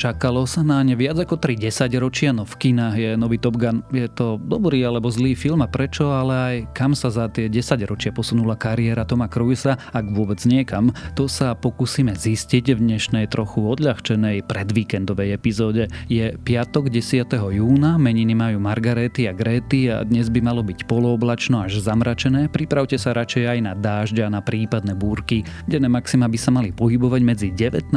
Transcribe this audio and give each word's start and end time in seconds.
Čakalo 0.00 0.48
sa 0.48 0.64
na 0.64 0.80
ne 0.80 0.96
viac 0.96 1.20
ako 1.20 1.36
3 1.36 1.60
ročia, 2.00 2.32
no 2.32 2.48
v 2.48 2.56
kinách 2.56 2.96
je 2.96 3.10
nový 3.20 3.36
Top 3.36 3.60
Gun. 3.60 3.84
Je 3.92 4.08
to 4.08 4.40
dobrý 4.40 4.80
alebo 4.80 5.12
zlý 5.12 5.36
film 5.36 5.60
a 5.60 5.68
prečo, 5.68 6.08
ale 6.08 6.32
aj 6.32 6.56
kam 6.72 6.96
sa 6.96 7.12
za 7.12 7.28
tie 7.28 7.52
10 7.52 7.84
ročia 7.84 8.08
posunula 8.08 8.56
kariéra 8.56 9.04
Toma 9.04 9.28
Cruisa, 9.28 9.76
ak 9.92 10.08
vôbec 10.16 10.40
niekam, 10.48 10.88
to 11.12 11.28
sa 11.28 11.52
pokúsime 11.52 12.16
zistiť 12.16 12.72
v 12.72 12.80
dnešnej 12.80 13.28
trochu 13.28 13.60
odľahčenej 13.60 14.48
predvíkendovej 14.48 15.36
epizóde. 15.36 15.92
Je 16.08 16.32
piatok 16.32 16.88
10. 16.88 17.36
júna, 17.60 18.00
meniny 18.00 18.32
majú 18.32 18.56
Margarety 18.56 19.28
a 19.28 19.36
Gréty 19.36 19.92
a 19.92 20.00
dnes 20.00 20.32
by 20.32 20.40
malo 20.40 20.64
byť 20.64 20.88
polooblačno 20.88 21.68
až 21.68 21.76
zamračené. 21.76 22.48
Pripravte 22.48 22.96
sa 22.96 23.12
radšej 23.12 23.44
aj 23.52 23.58
na 23.60 23.76
dážď 23.76 24.24
a 24.24 24.32
na 24.32 24.40
prípadné 24.40 24.96
búrky. 24.96 25.44
Denné 25.68 25.92
maxima 25.92 26.24
by 26.24 26.38
sa 26.40 26.48
mali 26.48 26.72
pohybovať 26.72 27.20
medzi 27.20 27.48
19 27.52 27.92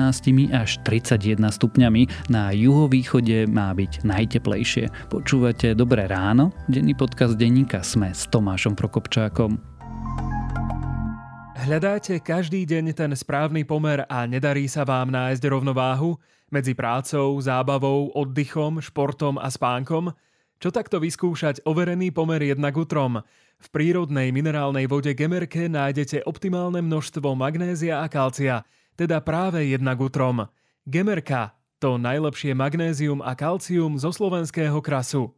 až 0.51 0.83
31 0.83 1.47
stupňami 1.47 1.92
stupňami, 1.93 2.29
na 2.29 2.49
juhovýchode 2.51 3.45
má 3.49 3.69
byť 3.73 4.01
najteplejšie. 4.01 4.89
Počúvate 5.13 5.77
Dobré 5.77 6.09
ráno? 6.09 6.49
Denný 6.65 6.97
podcast 6.97 7.37
denníka 7.37 7.85
Sme 7.85 8.09
s 8.09 8.25
Tomášom 8.33 8.73
Prokopčákom. 8.73 9.61
Hľadáte 11.63 12.19
každý 12.19 12.67
deň 12.67 12.91
ten 12.91 13.11
správny 13.15 13.63
pomer 13.63 14.03
a 14.09 14.27
nedarí 14.27 14.67
sa 14.67 14.83
vám 14.83 15.13
nájsť 15.13 15.43
rovnováhu 15.47 16.19
medzi 16.51 16.75
prácou, 16.75 17.39
zábavou, 17.39 18.11
oddychom, 18.11 18.83
športom 18.83 19.39
a 19.39 19.47
spánkom? 19.47 20.11
Čo 20.59 20.69
takto 20.75 20.99
vyskúšať 20.99 21.63
overený 21.63 22.11
pomer 22.11 22.41
jednak 22.43 22.75
utrom? 22.75 23.23
V 23.63 23.67
prírodnej 23.71 24.35
minerálnej 24.35 24.91
vode 24.91 25.15
Gemerke 25.15 25.71
nájdete 25.71 26.27
optimálne 26.27 26.83
množstvo 26.83 27.31
magnézia 27.31 28.03
a 28.03 28.11
kalcia, 28.11 28.67
teda 28.99 29.23
práve 29.23 29.63
jednak 29.71 30.03
utrom. 30.03 30.43
Gemerka 30.83 31.62
to 31.83 31.99
najlepšie 31.99 32.55
magnézium 32.55 33.19
a 33.19 33.35
kalcium 33.35 33.99
zo 33.99 34.07
slovenského 34.07 34.79
krasu. 34.79 35.35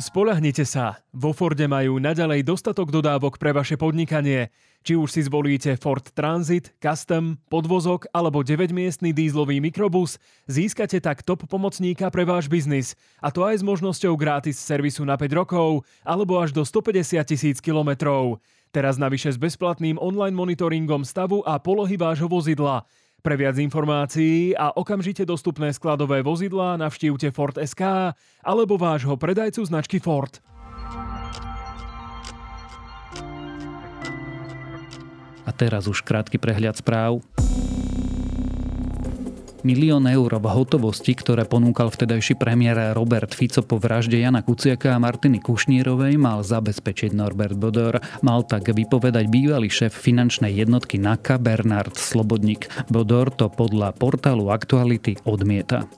Spolahnite 0.00 0.64
sa, 0.64 1.04
vo 1.12 1.36
Forde 1.36 1.68
majú 1.68 2.00
naďalej 2.00 2.48
dostatok 2.48 2.88
dodávok 2.88 3.36
pre 3.36 3.52
vaše 3.52 3.76
podnikanie. 3.76 4.48
Či 4.80 4.96
už 4.96 5.08
si 5.12 5.20
zvolíte 5.20 5.76
Ford 5.76 6.04
Transit, 6.16 6.72
Custom, 6.80 7.36
podvozok 7.52 8.08
alebo 8.08 8.40
9-miestný 8.40 9.12
dízlový 9.12 9.60
mikrobus, 9.60 10.16
získate 10.48 10.96
tak 11.04 11.20
top 11.20 11.44
pomocníka 11.44 12.08
pre 12.08 12.24
váš 12.24 12.48
biznis. 12.48 12.96
A 13.20 13.28
to 13.28 13.44
aj 13.44 13.60
s 13.60 13.64
možnosťou 13.68 14.16
gratis 14.16 14.56
servisu 14.56 15.04
na 15.04 15.20
5 15.20 15.28
rokov 15.36 15.84
alebo 16.08 16.40
až 16.40 16.56
do 16.56 16.64
150 16.64 17.20
tisíc 17.28 17.60
kilometrov. 17.60 18.40
Teraz 18.72 18.96
navyše 18.96 19.32
s 19.32 19.40
bezplatným 19.40 20.00
online 20.00 20.36
monitoringom 20.36 21.04
stavu 21.04 21.44
a 21.44 21.60
polohy 21.60 22.00
vášho 22.00 22.28
vozidla. 22.28 22.84
Pre 23.26 23.34
viac 23.34 23.58
informácií 23.58 24.54
a 24.54 24.70
okamžite 24.70 25.26
dostupné 25.26 25.74
skladové 25.74 26.22
vozidlá 26.22 26.78
navštívte 26.78 27.34
Ford 27.34 27.58
SK 27.58 28.14
alebo 28.38 28.78
vášho 28.78 29.18
predajcu 29.18 29.66
značky 29.66 29.98
Ford. 29.98 30.30
A 35.42 35.50
teraz 35.50 35.90
už 35.90 36.06
krátky 36.06 36.38
prehľad 36.38 36.78
správ. 36.78 37.18
Milión 39.66 40.06
eur 40.06 40.30
v 40.30 40.46
hotovosti, 40.46 41.10
ktoré 41.10 41.42
ponúkal 41.42 41.90
vtedajší 41.90 42.38
premiér 42.38 42.94
Robert 42.94 43.34
Fico 43.34 43.66
po 43.66 43.82
vražde 43.82 44.22
Jana 44.22 44.46
Kuciaka 44.46 44.94
a 44.94 45.02
Martiny 45.02 45.42
Kušnírovej, 45.42 46.14
mal 46.14 46.46
zabezpečiť 46.46 47.10
Norbert 47.10 47.58
Bodor. 47.58 47.98
Mal 48.22 48.46
tak 48.46 48.70
vypovedať 48.70 49.26
bývalý 49.26 49.66
šéf 49.66 49.90
finančnej 49.90 50.54
jednotky 50.54 51.02
NAKA 51.02 51.42
Bernard 51.42 51.98
Slobodník. 51.98 52.70
Bodor 52.94 53.34
to 53.34 53.50
podľa 53.50 53.90
portálu 53.98 54.54
Aktuality 54.54 55.18
odmieta. 55.26 55.90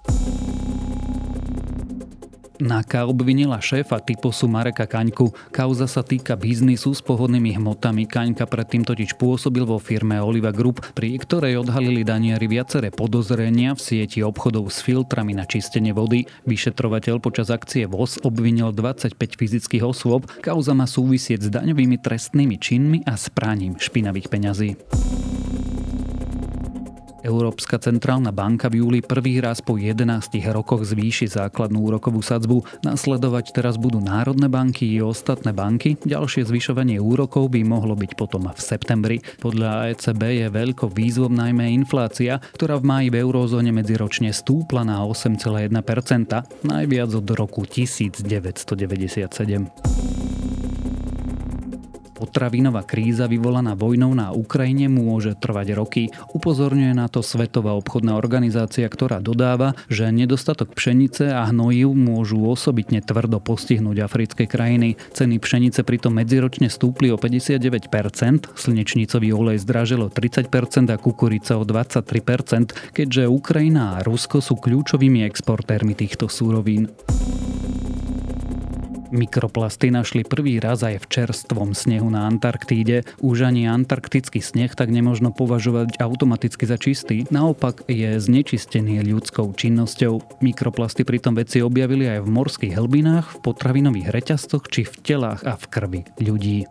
NAKA 2.58 3.06
obvinila 3.06 3.62
šéfa 3.62 4.02
typosu 4.02 4.50
Mareka 4.50 4.82
Kaňku. 4.90 5.30
Kauza 5.54 5.86
sa 5.86 6.02
týka 6.02 6.34
biznisu 6.34 6.90
s 6.90 6.98
pohodnými 6.98 7.54
hmotami. 7.54 8.10
Kaňka 8.10 8.50
predtým 8.50 8.82
totiž 8.82 9.14
pôsobil 9.14 9.62
vo 9.62 9.78
firme 9.78 10.18
Oliva 10.18 10.50
Group, 10.50 10.82
pri 10.98 11.22
ktorej 11.22 11.62
odhalili 11.62 12.02
daniari 12.02 12.50
viaceré 12.50 12.90
podozrenia 12.90 13.78
v 13.78 13.80
sieti 13.80 14.26
obchodov 14.26 14.74
s 14.74 14.82
filtrami 14.82 15.38
na 15.38 15.46
čistenie 15.46 15.94
vody. 15.94 16.26
Vyšetrovateľ 16.50 17.22
počas 17.22 17.54
akcie 17.54 17.86
VOS 17.86 18.26
obvinil 18.26 18.74
25 18.74 19.14
fyzických 19.14 19.86
osôb. 19.86 20.26
Kauza 20.42 20.74
má 20.74 20.90
súvisieť 20.90 21.46
s 21.46 21.48
daňovými 21.54 22.02
trestnými 22.02 22.58
činmi 22.58 23.06
a 23.06 23.14
s 23.14 23.30
praním 23.30 23.78
špinavých 23.78 24.26
peňazí. 24.26 24.74
Európska 27.26 27.82
centrálna 27.82 28.30
banka 28.30 28.70
v 28.70 28.84
júli 28.84 29.00
prvý 29.02 29.42
raz 29.42 29.58
po 29.58 29.74
11 29.74 30.06
rokoch 30.54 30.86
zvýši 30.86 31.26
základnú 31.26 31.90
úrokovú 31.90 32.22
sadzbu. 32.22 32.62
Nasledovať 32.86 33.50
teraz 33.56 33.74
budú 33.74 33.98
národné 33.98 34.46
banky 34.46 34.86
i 34.86 35.02
ostatné 35.02 35.50
banky. 35.50 35.98
Ďalšie 36.06 36.46
zvyšovanie 36.46 37.02
úrokov 37.02 37.50
by 37.50 37.66
mohlo 37.66 37.98
byť 37.98 38.14
potom 38.14 38.46
v 38.46 38.60
septembri. 38.60 39.18
Podľa 39.42 39.90
ECB 39.96 40.46
je 40.46 40.48
veľkou 40.52 40.94
výzvom 40.94 41.34
najmä 41.34 41.74
inflácia, 41.74 42.38
ktorá 42.54 42.78
v 42.78 42.86
máji 42.86 43.08
v 43.10 43.26
eurozóne 43.26 43.74
medziročne 43.74 44.30
stúpla 44.30 44.86
na 44.86 45.02
8,1%, 45.02 45.74
najviac 46.62 47.10
od 47.14 47.26
roku 47.34 47.66
1997. 47.66 50.27
Potravinová 52.18 52.82
kríza 52.82 53.30
vyvolaná 53.30 53.78
vojnou 53.78 54.10
na 54.10 54.34
Ukrajine 54.34 54.90
môže 54.90 55.38
trvať 55.38 55.78
roky. 55.78 56.02
Upozorňuje 56.34 56.90
na 56.90 57.06
to 57.06 57.22
Svetová 57.22 57.78
obchodná 57.78 58.18
organizácia, 58.18 58.90
ktorá 58.90 59.22
dodáva, 59.22 59.78
že 59.86 60.10
nedostatok 60.10 60.74
pšenice 60.74 61.30
a 61.30 61.46
hnojiv 61.54 61.94
môžu 61.94 62.42
osobitne 62.42 62.98
tvrdo 62.98 63.38
postihnúť 63.38 64.02
africké 64.02 64.50
krajiny. 64.50 64.98
Ceny 65.14 65.38
pšenice 65.38 65.86
pritom 65.86 66.18
medziročne 66.18 66.66
stúpli 66.66 67.14
o 67.14 67.16
59%, 67.22 67.86
slnečnicový 68.58 69.30
olej 69.30 69.62
zdražilo 69.62 70.10
30% 70.10 70.90
a 70.90 70.98
kukurica 70.98 71.54
o 71.54 71.62
23%, 71.62 72.98
keďže 72.98 73.30
Ukrajina 73.30 73.94
a 73.94 74.02
Rusko 74.02 74.42
sú 74.42 74.58
kľúčovými 74.58 75.22
exportérmi 75.22 75.94
týchto 75.94 76.26
súrovín. 76.26 76.90
Mikroplasty 79.08 79.88
našli 79.88 80.20
prvý 80.20 80.60
raz 80.60 80.84
aj 80.84 81.00
v 81.00 81.06
čerstvom 81.08 81.72
snehu 81.72 82.12
na 82.12 82.28
Antarktíde. 82.28 83.08
Už 83.24 83.48
ani 83.48 83.64
antarktický 83.64 84.44
sneh 84.44 84.76
tak 84.76 84.92
nemožno 84.92 85.32
považovať 85.32 85.96
automaticky 85.96 86.68
za 86.68 86.76
čistý. 86.76 87.24
Naopak 87.32 87.88
je 87.88 88.20
znečistený 88.20 89.00
ľudskou 89.08 89.56
činnosťou. 89.56 90.44
Mikroplasty 90.44 91.08
pritom 91.08 91.32
vedci 91.32 91.64
objavili 91.64 92.04
aj 92.04 92.20
v 92.24 92.28
morských 92.28 92.76
hlbinách, 92.76 93.26
v 93.32 93.38
potravinových 93.40 94.12
reťazcoch 94.12 94.68
či 94.68 94.84
v 94.84 94.94
telách 95.00 95.40
a 95.48 95.56
v 95.56 95.64
krvi 95.72 96.00
ľudí. 96.20 96.68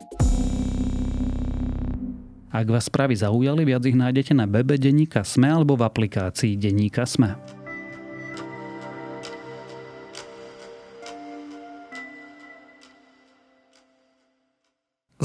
Ak 2.53 2.69
vás 2.69 2.85
správy 2.85 3.17
zaujali, 3.17 3.65
viac 3.65 3.85
ich 3.85 3.97
nájdete 3.97 4.37
na 4.37 4.45
webe 4.45 4.77
Deníka 4.77 5.25
Sme 5.25 5.49
alebo 5.49 5.73
v 5.73 5.85
aplikácii 5.89 6.53
Deníka 6.57 7.05
Sme. 7.09 7.56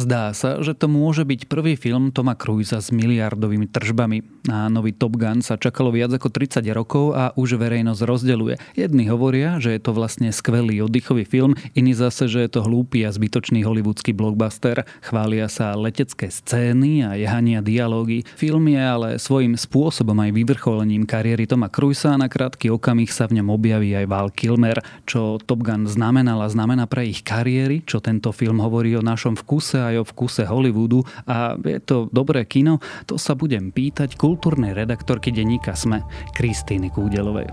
Zdá 0.03 0.35
sa, 0.35 0.59
že 0.59 0.75
to 0.75 0.91
môže 0.91 1.23
byť 1.23 1.47
prvý 1.47 1.79
film 1.79 2.11
Toma 2.11 2.35
Cruisa 2.35 2.83
s 2.83 2.91
miliardovými 2.91 3.71
tržbami. 3.71 4.51
Na 4.51 4.67
nový 4.67 4.91
Top 4.91 5.15
Gun 5.15 5.47
sa 5.47 5.55
čakalo 5.55 5.95
viac 5.95 6.11
ako 6.11 6.27
30 6.27 6.59
rokov 6.75 7.15
a 7.15 7.31
už 7.39 7.55
verejnosť 7.55 8.03
rozdeluje. 8.03 8.59
Jedni 8.75 9.07
hovoria, 9.07 9.63
že 9.63 9.71
je 9.71 9.79
to 9.79 9.95
vlastne 9.95 10.35
skvelý 10.35 10.83
oddychový 10.83 11.23
film, 11.23 11.55
iní 11.79 11.95
zase, 11.95 12.27
že 12.27 12.43
je 12.43 12.51
to 12.51 12.67
hlúpy 12.67 13.07
a 13.07 13.15
zbytočný 13.15 13.63
hollywoodsky 13.63 14.11
blockbuster. 14.11 14.83
Chvália 15.07 15.47
sa 15.47 15.79
letecké 15.79 16.35
scény 16.35 17.07
a 17.07 17.15
jehania 17.15 17.63
dialógy. 17.63 18.27
Film 18.35 18.75
je 18.75 18.83
ale 18.83 19.09
svojím 19.23 19.55
spôsobom 19.55 20.19
aj 20.19 20.35
vyvrcholením 20.35 21.07
kariéry 21.07 21.47
Toma 21.47 21.71
Cruisa 21.71 22.19
a 22.19 22.19
na 22.19 22.27
krátky 22.27 22.75
okamih 22.75 23.15
sa 23.15 23.31
v 23.31 23.39
ňom 23.39 23.55
objaví 23.55 23.95
aj 23.95 24.11
Val 24.11 24.35
Kilmer. 24.35 24.83
Čo 25.07 25.39
Top 25.39 25.63
Gun 25.63 25.87
znamenal 25.87 26.43
a 26.43 26.51
znamená 26.51 26.91
pre 26.91 27.07
ich 27.07 27.23
kariéry, 27.23 27.87
čo 27.87 28.03
tento 28.03 28.35
film 28.35 28.59
hovorí 28.59 28.99
o 28.99 29.07
našom 29.07 29.39
vkuse 29.39 29.92
aj 29.93 29.99
o 30.01 30.05
vkuse 30.09 30.49
Hollywoodu 30.49 31.05
a 31.29 31.55
je 31.61 31.79
to 31.85 32.09
dobré 32.09 32.49
kino, 32.49 32.81
to 33.05 33.21
sa 33.21 33.37
budem 33.37 33.69
pýtať 33.69 34.17
kultúrnej 34.17 34.73
redaktorky 34.73 35.29
denníka 35.29 35.77
SME, 35.77 36.01
Kristýny 36.33 36.89
Kúdelovej. 36.89 37.47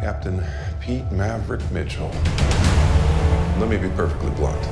Captain 0.00 0.40
Pete 0.80 1.04
Maverick 1.12 1.62
Mitchell. 1.74 2.10
Let 3.58 3.68
me 3.68 3.76
be 3.76 3.90
perfectly 3.98 4.30
blunt. 4.38 4.62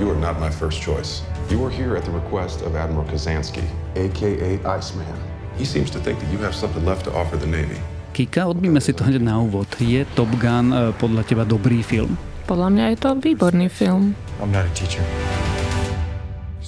You 0.00 0.10
are 0.10 0.18
not 0.18 0.40
my 0.40 0.50
first 0.50 0.80
choice. 0.80 1.22
You 1.52 1.62
are 1.64 1.70
here 1.70 1.94
at 1.96 2.04
the 2.08 2.10
request 2.10 2.64
of 2.64 2.74
Admiral 2.74 3.04
Kazansky, 3.04 3.62
aka 3.94 4.58
Iceman. 4.64 5.18
He 5.60 5.64
seems 5.64 5.90
to 5.92 6.00
think 6.00 6.18
that 6.18 6.32
you 6.32 6.38
have 6.38 6.54
something 6.54 6.84
left 6.84 7.04
to 7.04 7.12
offer 7.12 7.36
the 7.36 7.46
Navy. 7.46 7.76
Kika, 8.14 8.46
odbíme 8.46 8.80
si 8.80 8.94
to 8.94 9.04
hneď 9.04 9.22
na 9.22 9.42
úvod. 9.42 9.66
Je 9.76 10.06
Top 10.14 10.30
Gun 10.38 10.72
eh, 10.72 10.94
podľa 10.96 11.22
teba 11.26 11.44
dobrý 11.44 11.82
film? 11.82 12.16
Podľa 12.46 12.68
mňa 12.70 12.84
je 12.94 12.96
to 13.02 13.10
výborný 13.18 13.66
film. 13.68 14.14
I'm 14.40 14.54
not 14.54 14.64
a 14.64 14.72
teacher 14.72 15.02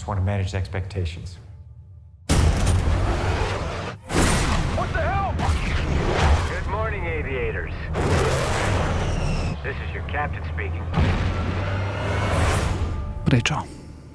want 0.06 0.20
to 0.20 0.25
manage 0.25 0.53
the 0.53 0.58
expectations. 0.58 1.38
What 4.79 4.93
the 4.93 5.03
hell? 5.03 5.35
Good 6.50 6.69
morning, 6.70 7.06
aviators. 7.06 7.75
This 9.62 9.76
is 9.85 9.94
your 9.94 10.05
captain 10.08 10.44
speaking. 10.55 10.82
Prečo? 13.26 13.67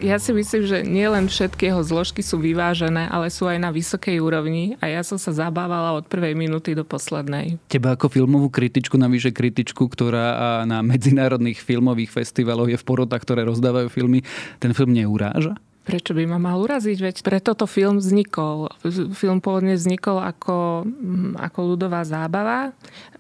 ja 0.02 0.18
si 0.18 0.34
myslím, 0.34 0.66
že 0.66 0.82
nielen 0.82 1.30
všetky 1.30 1.70
jeho 1.70 1.86
zložky 1.86 2.26
sú 2.26 2.42
vyvážené, 2.42 3.06
ale 3.08 3.30
sú 3.30 3.46
aj 3.46 3.62
na 3.62 3.70
vysokej 3.70 4.18
úrovni 4.18 4.76
a 4.82 4.90
ja 4.90 5.06
som 5.06 5.22
sa 5.22 5.30
zabávala 5.30 5.94
od 5.94 6.10
prvej 6.10 6.34
minúty 6.34 6.74
do 6.74 6.82
poslednej. 6.82 7.62
Teba 7.70 7.94
ako 7.94 8.10
filmovú 8.10 8.50
kritičku, 8.50 8.98
navyše 8.98 9.30
kritičku, 9.30 9.86
ktorá 9.86 10.66
na 10.66 10.82
medzinárodných 10.82 11.62
filmových 11.62 12.10
festivaloch 12.10 12.74
je 12.74 12.82
v 12.82 12.88
porotách, 12.88 13.22
ktoré 13.22 13.46
rozdávajú 13.46 13.88
filmy, 13.94 14.26
ten 14.58 14.74
film 14.74 14.98
neuráža? 14.98 15.56
Prečo 15.81 16.13
by 16.13 16.30
ma 16.30 16.38
mal 16.38 16.62
uraziť? 16.62 16.98
Veď 17.01 17.16
preto 17.25 17.57
to 17.57 17.66
film 17.66 17.98
vznikol. 17.98 18.69
Film 19.18 19.42
pôvodne 19.42 19.74
vznikol 19.74 20.22
ako, 20.22 20.86
mm, 20.86 21.42
ako 21.42 21.60
ľudová 21.74 22.06
zábava. 22.06 22.69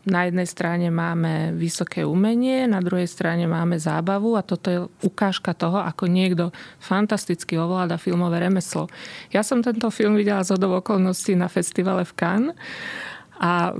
Na 0.05 0.29
jednej 0.29 0.45
strane 0.45 0.93
máme 0.93 1.57
vysoké 1.57 2.05
umenie, 2.05 2.69
na 2.69 2.77
druhej 2.77 3.09
strane 3.09 3.49
máme 3.49 3.81
zábavu 3.81 4.37
a 4.37 4.45
toto 4.45 4.67
je 4.69 4.79
ukážka 5.01 5.57
toho, 5.57 5.81
ako 5.81 6.05
niekto 6.05 6.53
fantasticky 6.77 7.57
ovláda 7.57 7.97
filmové 7.97 8.45
remeslo. 8.45 8.93
Ja 9.33 9.41
som 9.41 9.65
tento 9.65 9.89
film 9.89 10.13
videla 10.13 10.45
z 10.45 10.53
okolností 10.53 11.33
na 11.33 11.49
festivale 11.49 12.05
v 12.05 12.13
Cannes 12.13 12.57
a 13.41 13.73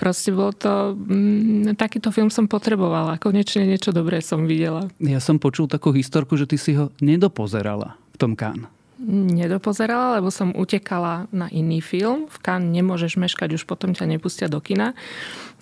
proste 0.00 0.32
bol 0.32 0.56
to... 0.56 0.96
Mm, 0.96 1.76
takýto 1.76 2.08
film 2.08 2.32
som 2.32 2.48
potrebovala. 2.48 3.20
Konečne 3.20 3.68
niečo 3.68 3.92
dobré 3.92 4.24
som 4.24 4.48
videla. 4.48 4.88
Ja 4.96 5.20
som 5.20 5.36
počul 5.36 5.68
takú 5.68 5.92
historku, 5.92 6.40
že 6.40 6.48
ty 6.48 6.56
si 6.56 6.72
ho 6.72 6.88
nedopozerala 7.04 8.00
v 8.14 8.16
tom 8.16 8.32
Kán? 8.38 8.70
Nedopozerala, 9.04 10.22
lebo 10.22 10.30
som 10.30 10.54
utekala 10.54 11.26
na 11.34 11.50
iný 11.50 11.82
film. 11.82 12.30
V 12.30 12.38
Kán 12.38 12.70
nemôžeš 12.70 13.18
meškať, 13.18 13.58
už 13.58 13.66
potom 13.66 13.90
ťa 13.90 14.06
nepustia 14.06 14.46
do 14.46 14.62
kina. 14.62 14.94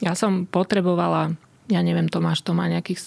Ja 0.04 0.12
som 0.12 0.44
potrebovala 0.44 1.34
ja 1.70 1.80
neviem, 1.80 2.10
Tomáš 2.10 2.44
to 2.44 2.52
má 2.52 2.68
nejakých 2.68 3.00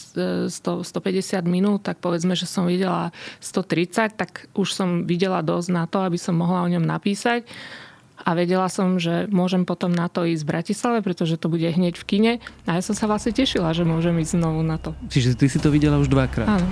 100, 0.49 0.87
150 0.87 1.45
minút, 1.45 1.85
tak 1.85 2.01
povedzme, 2.01 2.33
že 2.33 2.49
som 2.49 2.65
videla 2.65 3.13
130, 3.37 4.17
tak 4.17 4.49
už 4.57 4.73
som 4.73 4.89
videla 5.05 5.45
dosť 5.45 5.69
na 5.69 5.85
to, 5.85 6.01
aby 6.01 6.17
som 6.17 6.33
mohla 6.33 6.65
o 6.65 6.71
ňom 6.71 6.81
napísať. 6.81 7.45
A 8.25 8.31
vedela 8.31 8.71
som, 8.71 8.95
že 8.95 9.27
môžem 9.27 9.67
potom 9.67 9.91
na 9.91 10.07
to 10.07 10.23
ísť 10.23 10.47
v 10.47 10.51
Bratislave, 10.55 10.99
pretože 11.03 11.35
to 11.35 11.51
bude 11.51 11.67
hneď 11.67 11.99
v 11.99 12.07
kine. 12.07 12.33
A 12.63 12.79
ja 12.79 12.81
som 12.81 12.95
sa 12.95 13.11
vlastne 13.11 13.35
tešila, 13.35 13.75
že 13.75 13.83
môžem 13.83 14.15
ísť 14.23 14.39
znovu 14.39 14.63
na 14.63 14.79
to. 14.79 14.95
Čiže 15.11 15.35
ty 15.35 15.45
si 15.51 15.59
to 15.59 15.67
videla 15.67 15.99
už 15.99 16.07
dvakrát? 16.07 16.47
Áno. 16.47 16.67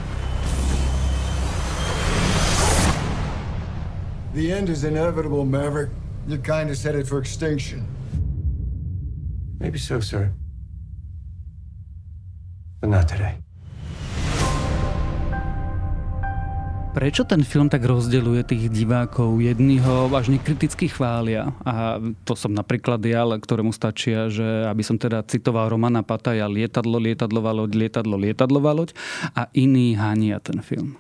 The 4.34 4.50
end 4.50 4.66
is 4.66 4.82
inevitable, 4.82 5.46
Maverick. 5.46 5.94
Your 6.26 6.42
kind 6.42 6.74
is 6.74 6.82
headed 6.82 7.06
for 7.06 7.22
extinction. 7.22 7.86
Maybe 9.62 9.78
so, 9.78 10.02
sir. 10.02 10.34
But 12.82 12.90
not 12.90 13.06
today. 13.06 13.38
Prečo 16.98 17.26
ten 17.30 17.46
film 17.46 17.70
tak 17.70 17.86
rozdeľuje 17.86 18.42
tých 18.46 18.64
divákov? 18.74 19.38
Jedni 19.38 19.78
ho 19.82 20.10
vážne 20.10 20.42
kriticky 20.42 20.90
chvália 20.90 21.54
a 21.66 22.02
to 22.26 22.34
som 22.34 22.54
napríklad 22.54 23.02
ja, 23.06 23.26
ktorému 23.26 23.70
stačia, 23.74 24.30
že 24.34 24.46
aby 24.66 24.82
som 24.82 24.98
teda 24.98 25.26
citoval 25.26 25.74
Romana 25.74 26.02
Pataja 26.02 26.50
lietadlo, 26.50 27.02
lietadlová 27.02 27.54
loď, 27.54 27.86
lietadlo, 27.86 28.18
lietadlová 28.18 28.78
loď 28.78 28.98
a 29.34 29.50
iní 29.58 29.98
hánia 29.98 30.38
ten 30.38 30.62
film. 30.62 30.98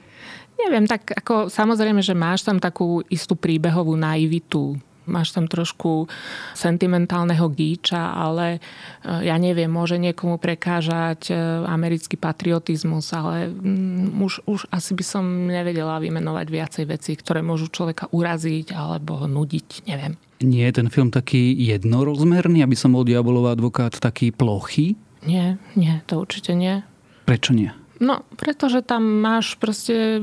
Neviem, 0.60 0.86
tak 0.86 1.10
ako 1.12 1.50
samozrejme, 1.50 2.00
že 2.00 2.14
máš 2.16 2.46
tam 2.46 2.62
takú 2.62 3.02
istú 3.10 3.34
príbehovú 3.34 3.98
naivitu 3.98 4.78
máš 5.06 5.36
tam 5.36 5.48
trošku 5.48 6.08
sentimentálneho 6.56 7.52
gíča, 7.52 8.16
ale 8.16 8.58
e, 8.58 9.28
ja 9.28 9.36
neviem, 9.36 9.68
môže 9.68 10.00
niekomu 10.00 10.40
prekážať 10.40 11.32
e, 11.32 11.36
americký 11.68 12.16
patriotizmus, 12.16 13.12
ale 13.12 13.52
mm, 13.52 14.20
už, 14.24 14.34
už 14.48 14.62
asi 14.72 14.92
by 14.96 15.04
som 15.04 15.26
nevedela 15.48 16.00
vymenovať 16.00 16.48
viacej 16.48 16.86
vecí, 16.88 17.12
ktoré 17.20 17.44
môžu 17.44 17.68
človeka 17.68 18.08
uraziť 18.12 18.72
alebo 18.76 19.28
nudiť, 19.28 19.88
neviem. 19.88 20.16
Nie 20.44 20.72
je 20.72 20.84
ten 20.84 20.88
film 20.92 21.08
taký 21.08 21.56
jednorozmerný, 21.56 22.68
aby 22.68 22.76
som 22.76 22.92
bol 22.92 23.08
diabolov 23.08 23.48
advokát 23.48 23.96
taký 23.96 24.36
plochý? 24.36 25.00
Nie, 25.24 25.56
nie, 25.80 26.04
to 26.04 26.20
určite 26.20 26.52
nie. 26.52 26.84
Prečo 27.24 27.56
nie? 27.56 27.72
No, 28.04 28.28
pretože 28.36 28.84
tam 28.84 29.24
máš 29.24 29.56
proste, 29.56 30.20
e, 30.20 30.22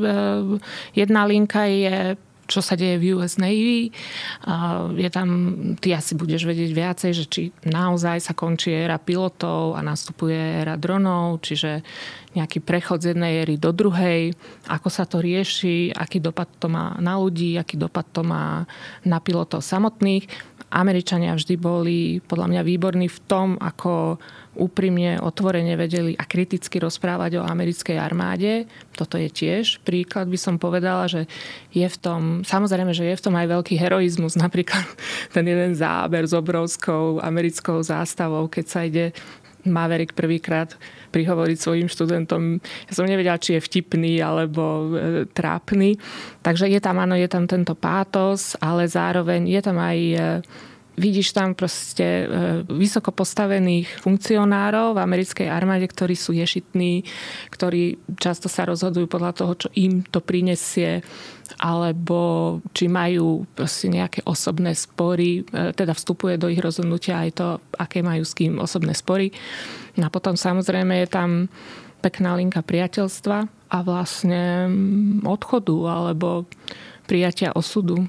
jedna 0.92 1.24
linka 1.24 1.64
je 1.64 2.20
čo 2.50 2.58
sa 2.58 2.74
deje 2.74 2.98
v 2.98 3.14
US 3.14 3.38
Navy. 3.38 3.94
Je 4.98 5.08
tam, 5.14 5.28
ty 5.78 5.94
asi 5.94 6.18
budeš 6.18 6.50
vedieť 6.50 6.70
viacej, 6.74 7.10
že 7.14 7.24
či 7.30 7.42
naozaj 7.62 8.18
sa 8.18 8.34
končí 8.34 8.74
éra 8.74 8.98
pilotov 8.98 9.78
a 9.78 9.80
nastupuje 9.86 10.66
éra 10.66 10.74
dronov, 10.74 11.46
čiže 11.46 11.86
nejaký 12.34 12.62
prechod 12.62 13.02
z 13.02 13.14
jednej 13.14 13.42
éry 13.42 13.58
do 13.58 13.74
druhej, 13.74 14.34
ako 14.70 14.88
sa 14.88 15.02
to 15.02 15.18
rieši, 15.18 15.90
aký 15.90 16.22
dopad 16.22 16.46
to 16.62 16.70
má 16.70 16.94
na 17.02 17.18
ľudí, 17.18 17.58
aký 17.58 17.74
dopad 17.74 18.06
to 18.14 18.22
má 18.22 18.62
na 19.02 19.18
pilotov 19.18 19.66
samotných. 19.66 20.30
Američania 20.70 21.34
vždy 21.34 21.54
boli 21.58 22.22
podľa 22.22 22.46
mňa 22.46 22.62
výborní 22.62 23.10
v 23.10 23.18
tom, 23.26 23.58
ako 23.58 24.22
úprimne, 24.54 25.18
otvorene 25.18 25.74
vedeli 25.74 26.14
a 26.14 26.22
kriticky 26.22 26.78
rozprávať 26.78 27.42
o 27.42 27.46
americkej 27.46 27.98
armáde. 27.98 28.70
Toto 28.94 29.18
je 29.18 29.26
tiež 29.26 29.82
príklad, 29.82 30.30
by 30.30 30.38
som 30.38 30.62
povedala, 30.62 31.10
že 31.10 31.26
je 31.74 31.86
v 31.86 31.96
tom, 31.98 32.20
samozrejme, 32.46 32.94
že 32.94 33.06
je 33.10 33.18
v 33.18 33.24
tom 33.24 33.34
aj 33.34 33.50
veľký 33.50 33.74
heroizmus. 33.78 34.38
Napríklad 34.38 34.86
ten 35.34 35.46
jeden 35.46 35.74
záber 35.74 36.26
s 36.26 36.34
obrovskou 36.34 37.18
americkou 37.18 37.82
zástavou, 37.82 38.46
keď 38.46 38.64
sa 38.70 38.86
ide 38.86 39.10
Maverick 39.66 40.16
prvýkrát 40.16 40.78
prihovoriť 41.10 41.56
svojim 41.58 41.88
študentom. 41.90 42.62
Ja 42.86 42.92
som 42.94 43.04
nevedela, 43.04 43.36
či 43.36 43.58
je 43.58 43.66
vtipný 43.66 44.22
alebo 44.22 44.94
e, 44.94 45.26
trápny. 45.28 45.98
Takže 46.40 46.70
je 46.70 46.80
tam, 46.80 47.02
áno, 47.02 47.18
je 47.18 47.26
tam 47.26 47.44
tento 47.50 47.74
pátos, 47.74 48.54
ale 48.62 48.86
zároveň 48.86 49.50
je 49.50 49.60
tam 49.60 49.76
aj 49.76 49.98
e, 49.98 50.18
vidíš 51.00 51.32
tam 51.32 51.56
proste 51.56 52.04
e, 52.04 52.24
vysoko 52.68 53.08
postavených 53.16 54.04
funkcionárov 54.04 54.92
v 54.92 55.02
americkej 55.02 55.48
armáde, 55.48 55.88
ktorí 55.88 56.12
sú 56.12 56.36
ješitní, 56.36 57.08
ktorí 57.48 57.96
často 58.20 58.52
sa 58.52 58.68
rozhodujú 58.68 59.08
podľa 59.08 59.32
toho, 59.32 59.52
čo 59.56 59.68
im 59.80 60.04
to 60.04 60.20
prinesie 60.20 61.00
alebo 61.58 62.60
či 62.70 62.86
majú 62.86 63.42
proste 63.56 63.90
nejaké 63.90 64.20
osobné 64.28 64.76
spory, 64.76 65.42
e, 65.48 65.72
teda 65.72 65.96
vstupuje 65.96 66.36
do 66.36 66.52
ich 66.52 66.60
rozhodnutia 66.60 67.24
aj 67.24 67.30
to, 67.32 67.48
aké 67.80 68.04
majú 68.04 68.22
s 68.22 68.36
kým 68.36 68.60
osobné 68.60 68.92
spory. 68.92 69.32
No 69.96 70.06
a 70.06 70.10
potom 70.12 70.36
samozrejme 70.36 71.00
je 71.02 71.08
tam 71.08 71.30
pekná 72.04 72.36
linka 72.36 72.60
priateľstva 72.60 73.38
a 73.48 73.78
vlastne 73.80 74.68
mm, 74.68 75.24
odchodu 75.24 75.76
alebo 75.88 76.44
prijatia 77.08 77.50
osudu 77.56 78.06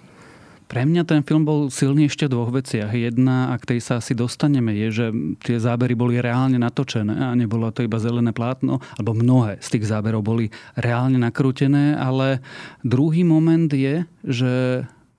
pre 0.71 0.87
mňa 0.87 1.03
ten 1.03 1.19
film 1.27 1.43
bol 1.43 1.67
silný 1.67 2.07
ešte 2.07 2.31
v 2.31 2.33
dvoch 2.39 2.55
veciach. 2.55 2.95
Jedna, 2.95 3.51
a 3.51 3.59
k 3.59 3.75
tej 3.75 3.79
sa 3.83 3.99
asi 3.99 4.15
dostaneme, 4.15 4.71
je, 4.71 5.03
že 5.03 5.05
tie 5.43 5.59
zábery 5.59 5.99
boli 5.99 6.23
reálne 6.23 6.55
natočené 6.55 7.11
a 7.11 7.35
nebolo 7.35 7.67
to 7.75 7.83
iba 7.83 7.99
zelené 7.99 8.31
plátno, 8.31 8.79
alebo 8.95 9.11
mnohé 9.11 9.59
z 9.59 9.67
tých 9.75 9.91
záberov 9.91 10.23
boli 10.23 10.47
reálne 10.79 11.19
nakrútené, 11.19 11.99
ale 11.99 12.39
druhý 12.87 13.27
moment 13.27 13.67
je, 13.67 14.07
že 14.23 14.51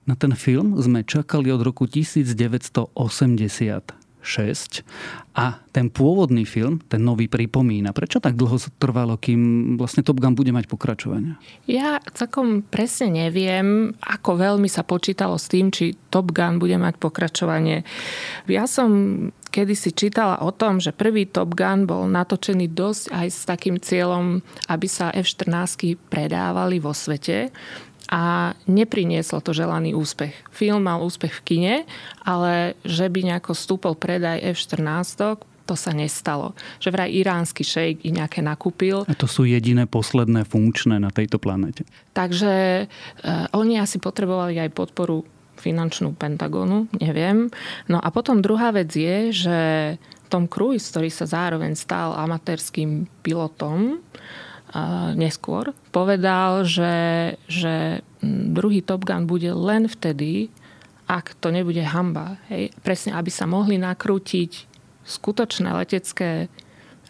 na 0.09 0.17
ten 0.17 0.33
film 0.33 0.73
sme 0.81 1.05
čakali 1.05 1.53
od 1.53 1.61
roku 1.61 1.85
1980 1.85 4.02
6 4.23 4.81
a 5.35 5.59
ten 5.75 5.91
pôvodný 5.91 6.47
film, 6.47 6.79
ten 6.87 7.03
nový 7.03 7.27
pripomína. 7.27 7.91
Prečo 7.91 8.23
tak 8.23 8.39
dlho 8.39 8.55
trvalo, 8.79 9.19
kým 9.19 9.75
vlastne 9.75 10.01
Top 10.01 10.23
Gun 10.23 10.33
bude 10.33 10.55
mať 10.55 10.71
pokračovanie? 10.71 11.35
Ja 11.67 11.99
celkom 12.15 12.63
presne 12.63 13.27
neviem, 13.27 13.91
ako 13.99 14.39
veľmi 14.39 14.71
sa 14.71 14.87
počítalo 14.87 15.35
s 15.35 15.51
tým, 15.51 15.69
či 15.69 15.99
Top 16.07 16.31
Gun 16.31 16.57
bude 16.57 16.79
mať 16.79 16.95
pokračovanie. 16.97 17.83
Ja 18.47 18.65
som 18.65 18.89
kedy 19.53 19.77
si 19.77 19.93
čítala 19.93 20.41
o 20.41 20.49
tom, 20.49 20.81
že 20.81 20.89
prvý 20.89 21.29
Top 21.29 21.53
Gun 21.53 21.85
bol 21.85 22.09
natočený 22.09 22.73
dosť 22.73 23.13
aj 23.13 23.27
s 23.29 23.41
takým 23.45 23.77
cieľom, 23.77 24.41
aby 24.65 24.87
sa 24.89 25.13
F-14 25.13 25.93
predávali 26.09 26.81
vo 26.81 26.89
svete 26.89 27.53
a 28.13 28.53
neprinieslo 28.69 29.41
to 29.41 29.57
želaný 29.57 29.97
úspech. 29.97 30.37
Film 30.53 30.85
mal 30.85 31.01
úspech 31.01 31.33
v 31.41 31.41
kine, 31.41 31.75
ale 32.21 32.77
že 32.85 33.09
by 33.09 33.33
nejako 33.33 33.57
stúpol 33.57 33.97
predaj 33.97 34.53
F-14, 34.53 35.41
to 35.63 35.73
sa 35.73 35.95
nestalo. 35.95 36.53
Že 36.77 36.93
vraj 36.93 37.09
iránsky 37.09 37.65
šejk 37.65 38.05
i 38.05 38.13
nejaké 38.13 38.45
nakúpil. 38.45 39.07
A 39.09 39.17
to 39.17 39.25
sú 39.25 39.49
jediné 39.49 39.89
posledné 39.89 40.45
funkčné 40.45 41.01
na 41.01 41.09
tejto 41.09 41.41
planete. 41.41 41.87
Takže 42.13 42.83
e, 42.83 42.85
oni 43.55 43.79
asi 43.81 43.97
potrebovali 43.97 44.59
aj 44.61 44.75
podporu 44.75 45.25
finančnú 45.57 46.13
Pentagonu, 46.13 46.91
neviem. 46.99 47.47
No 47.87 47.97
a 47.97 48.11
potom 48.11 48.43
druhá 48.43 48.75
vec 48.75 48.91
je, 48.91 49.31
že 49.31 49.59
Tom 50.27 50.51
Cruise, 50.51 50.91
ktorý 50.91 51.07
sa 51.07 51.25
zároveň 51.25 51.79
stal 51.79 52.11
amatérským 52.19 53.07
pilotom, 53.23 54.03
neskôr, 55.13 55.71
povedal, 55.93 56.65
že, 56.65 56.95
že 57.45 58.01
druhý 58.25 58.81
Top 58.81 59.05
Gun 59.05 59.29
bude 59.29 59.53
len 59.53 59.85
vtedy, 59.85 60.49
ak 61.05 61.37
to 61.37 61.53
nebude 61.53 61.83
hamba. 61.85 62.41
Hej? 62.49 62.73
Presne, 62.81 63.13
aby 63.13 63.29
sa 63.29 63.45
mohli 63.45 63.77
nakrútiť 63.77 64.51
skutočné 65.03 65.69
letecké 65.77 66.49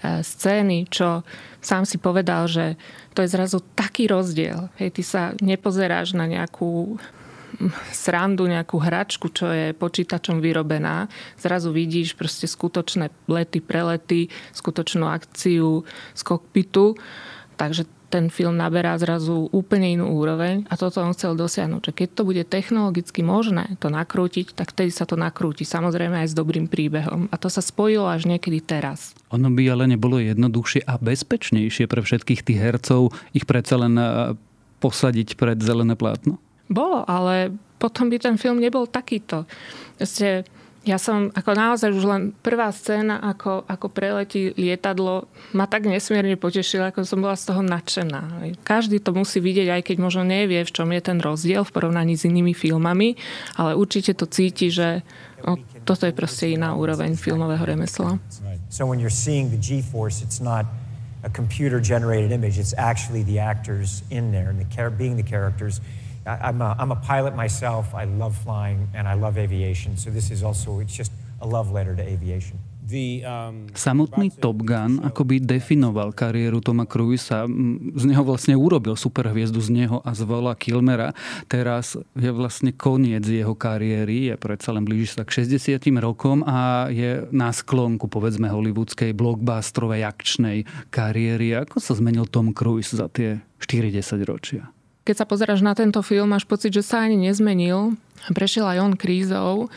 scény, 0.04 0.92
čo 0.92 1.24
sám 1.64 1.88
si 1.88 1.96
povedal, 1.96 2.52
že 2.52 2.76
to 3.16 3.24
je 3.24 3.32
zrazu 3.32 3.64
taký 3.72 4.12
rozdiel. 4.12 4.68
Hej, 4.76 5.00
ty 5.00 5.04
sa 5.06 5.32
nepozeráš 5.40 6.12
na 6.12 6.28
nejakú 6.28 7.00
srandu, 7.94 8.50
nejakú 8.50 8.82
hračku, 8.82 9.30
čo 9.30 9.48
je 9.54 9.78
počítačom 9.78 10.42
vyrobená. 10.42 11.08
Zrazu 11.38 11.72
vidíš 11.72 12.18
proste 12.18 12.50
skutočné 12.50 13.14
lety, 13.30 13.62
prelety, 13.62 14.28
skutočnú 14.52 15.08
akciu 15.08 15.86
z 16.18 16.22
kokpitu. 16.26 16.98
Takže 17.58 17.86
ten 18.14 18.30
film 18.30 18.62
naberá 18.62 18.94
zrazu 19.02 19.50
úplne 19.50 19.98
inú 19.98 20.14
úroveň 20.14 20.70
a 20.70 20.78
toto 20.78 21.02
on 21.02 21.18
chcel 21.18 21.34
dosiahnuť, 21.34 21.82
že 21.90 21.94
keď 21.98 22.10
to 22.14 22.22
bude 22.30 22.44
technologicky 22.46 23.26
možné 23.26 23.74
to 23.82 23.90
nakrútiť, 23.90 24.54
tak 24.54 24.70
vtedy 24.70 24.94
sa 24.94 25.10
to 25.10 25.18
nakrúti, 25.18 25.66
samozrejme 25.66 26.22
aj 26.22 26.30
s 26.30 26.38
dobrým 26.38 26.70
príbehom. 26.70 27.26
A 27.34 27.36
to 27.42 27.50
sa 27.50 27.66
spojilo 27.66 28.06
až 28.06 28.30
niekedy 28.30 28.62
teraz. 28.62 29.18
Ono 29.34 29.50
by 29.50 29.66
ale 29.66 29.90
nebolo 29.90 30.22
jednoduchšie 30.22 30.86
a 30.86 31.02
bezpečnejšie 31.02 31.90
pre 31.90 32.06
všetkých 32.06 32.46
tých 32.46 32.60
hercov 32.62 33.18
ich 33.34 33.50
predsa 33.50 33.82
len 33.82 33.98
eh, 33.98 34.38
posadiť 34.78 35.34
pred 35.34 35.58
zelené 35.58 35.98
plátno? 35.98 36.38
Bolo, 36.70 37.02
ale 37.10 37.50
potom 37.82 38.14
by 38.14 38.22
ten 38.22 38.38
film 38.38 38.62
nebol 38.62 38.86
takýto. 38.86 39.50
Proste 39.98 40.46
ja 40.84 41.00
som 41.00 41.32
ako 41.32 41.52
naozaj 41.56 41.96
už 41.96 42.04
len 42.04 42.22
prvá 42.44 42.68
scéna, 42.76 43.24
ako, 43.24 43.64
ako 43.72 43.88
preletí 43.88 44.52
lietadlo, 44.60 45.32
ma 45.56 45.64
tak 45.64 45.88
nesmierne 45.88 46.36
potešila, 46.36 46.92
ako 46.92 47.08
som 47.08 47.24
bola 47.24 47.40
z 47.40 47.48
toho 47.48 47.64
nadšená. 47.64 48.52
Každý 48.68 49.00
to 49.00 49.16
musí 49.16 49.40
vidieť, 49.40 49.80
aj 49.80 49.82
keď 49.88 49.98
možno 50.04 50.28
nevie, 50.28 50.60
v 50.60 50.74
čom 50.76 50.92
je 50.92 51.00
ten 51.00 51.24
rozdiel 51.24 51.64
v 51.64 51.72
porovnaní 51.72 52.20
s 52.20 52.28
inými 52.28 52.52
filmami, 52.52 53.16
ale 53.56 53.80
určite 53.80 54.12
to 54.12 54.28
cíti, 54.28 54.68
že 54.68 55.08
no, 55.48 55.56
toto 55.88 56.04
je 56.04 56.12
proste 56.12 56.52
iná 56.52 56.76
úroveň 56.76 57.16
filmového 57.16 57.64
remesla. 57.64 58.20
So 58.68 58.84
when 58.84 59.00
you're 59.00 59.14
seeing 59.14 59.48
the 59.48 59.60
G-force, 59.60 60.20
it's 60.20 60.44
not 60.44 60.68
a 61.24 61.32
computer 61.32 61.80
generated 61.80 62.36
image, 62.36 62.60
it's 62.60 62.76
actually 62.76 63.24
the 63.24 63.40
actors 63.40 64.04
in 64.12 64.36
there 64.36 64.52
and 64.52 64.60
the 64.60 64.68
being 64.92 65.16
the 65.16 65.24
characters. 65.24 65.80
I'm 66.26 66.62
a, 66.62 66.76
I'm 66.80 66.92
a 66.92 66.96
pilot 66.96 67.36
myself. 67.36 67.94
I 67.94 68.06
love 68.06 68.36
flying 68.36 68.88
and 68.94 69.08
I 69.08 69.14
love 69.14 69.38
aviation. 69.38 69.98
So 69.98 70.10
this 70.10 70.32
is 70.32 70.44
also, 70.44 70.80
it's 70.80 70.96
just 70.96 71.12
a 71.42 71.48
love 71.48 71.72
letter 71.72 71.96
to 71.96 72.04
aviation. 72.04 72.60
Um, 72.94 73.72
Samotný 73.74 74.38
Top 74.38 74.60
Gun 74.62 75.00
akoby 75.02 75.40
definoval 75.40 76.12
kariéru 76.14 76.62
Toma 76.62 76.86
Cruisa. 76.86 77.48
Z 77.96 78.04
neho 78.06 78.22
vlastne 78.28 78.54
urobil 78.60 79.00
superhviezdu 79.00 79.58
z 79.64 79.70
neho 79.72 79.98
a 80.04 80.12
z 80.12 80.28
Vola 80.28 80.54
Kilmera. 80.54 81.16
Teraz 81.48 81.96
je 82.14 82.30
vlastne 82.30 82.76
koniec 82.76 83.24
jeho 83.26 83.56
kariéry. 83.56 84.30
Je 84.30 84.36
predsa 84.36 84.76
len 84.76 84.84
blíži 84.84 85.16
sa 85.16 85.24
k 85.24 85.42
60 85.48 85.80
rokom 86.04 86.44
a 86.44 86.92
je 86.92 87.24
na 87.32 87.56
sklonku 87.56 88.12
povedzme 88.12 88.52
hollywoodskej 88.52 89.16
blockbusterovej 89.16 90.04
akčnej 90.04 90.58
kariéry. 90.92 91.56
Ako 91.64 91.80
sa 91.80 91.96
zmenil 91.96 92.28
Tom 92.28 92.52
Cruise 92.52 92.94
za 92.94 93.08
tie 93.08 93.42
40 93.64 94.22
ročia? 94.28 94.70
Keď 95.04 95.16
sa 95.20 95.26
pozeráš 95.28 95.60
na 95.60 95.76
tento 95.76 96.00
film, 96.00 96.32
máš 96.32 96.48
pocit, 96.48 96.72
že 96.72 96.84
sa 96.84 97.04
ani 97.04 97.20
nezmenil. 97.20 98.00
Prešiel 98.32 98.64
aj 98.64 98.80
on 98.80 98.94
krízou, 98.96 99.68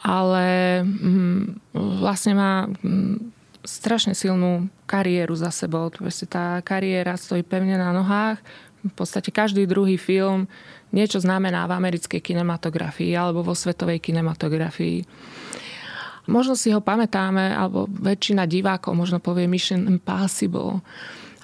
ale 0.00 0.80
mm, 0.88 1.72
vlastne 2.00 2.32
má 2.32 2.64
mm, 2.64 3.28
strašne 3.68 4.16
silnú 4.16 4.72
kariéru 4.88 5.36
za 5.36 5.52
sebou. 5.52 5.92
Proste 5.92 6.24
tá 6.24 6.64
kariéra 6.64 7.20
stojí 7.20 7.44
pevne 7.44 7.76
na 7.76 7.92
nohách. 7.92 8.40
V 8.80 8.94
podstate 8.96 9.28
každý 9.28 9.68
druhý 9.68 10.00
film 10.00 10.48
niečo 10.96 11.20
znamená 11.20 11.68
v 11.68 11.76
americkej 11.76 12.24
kinematografii 12.24 13.12
alebo 13.12 13.44
vo 13.44 13.52
svetovej 13.52 14.00
kinematografii. 14.00 15.04
Možno 16.28 16.56
si 16.56 16.72
ho 16.72 16.80
pamätáme, 16.80 17.56
alebo 17.56 17.88
väčšina 17.88 18.44
divákov 18.44 18.92
možno 18.92 19.16
povie 19.20 19.48
Mission 19.48 19.88
Impossible 19.88 20.84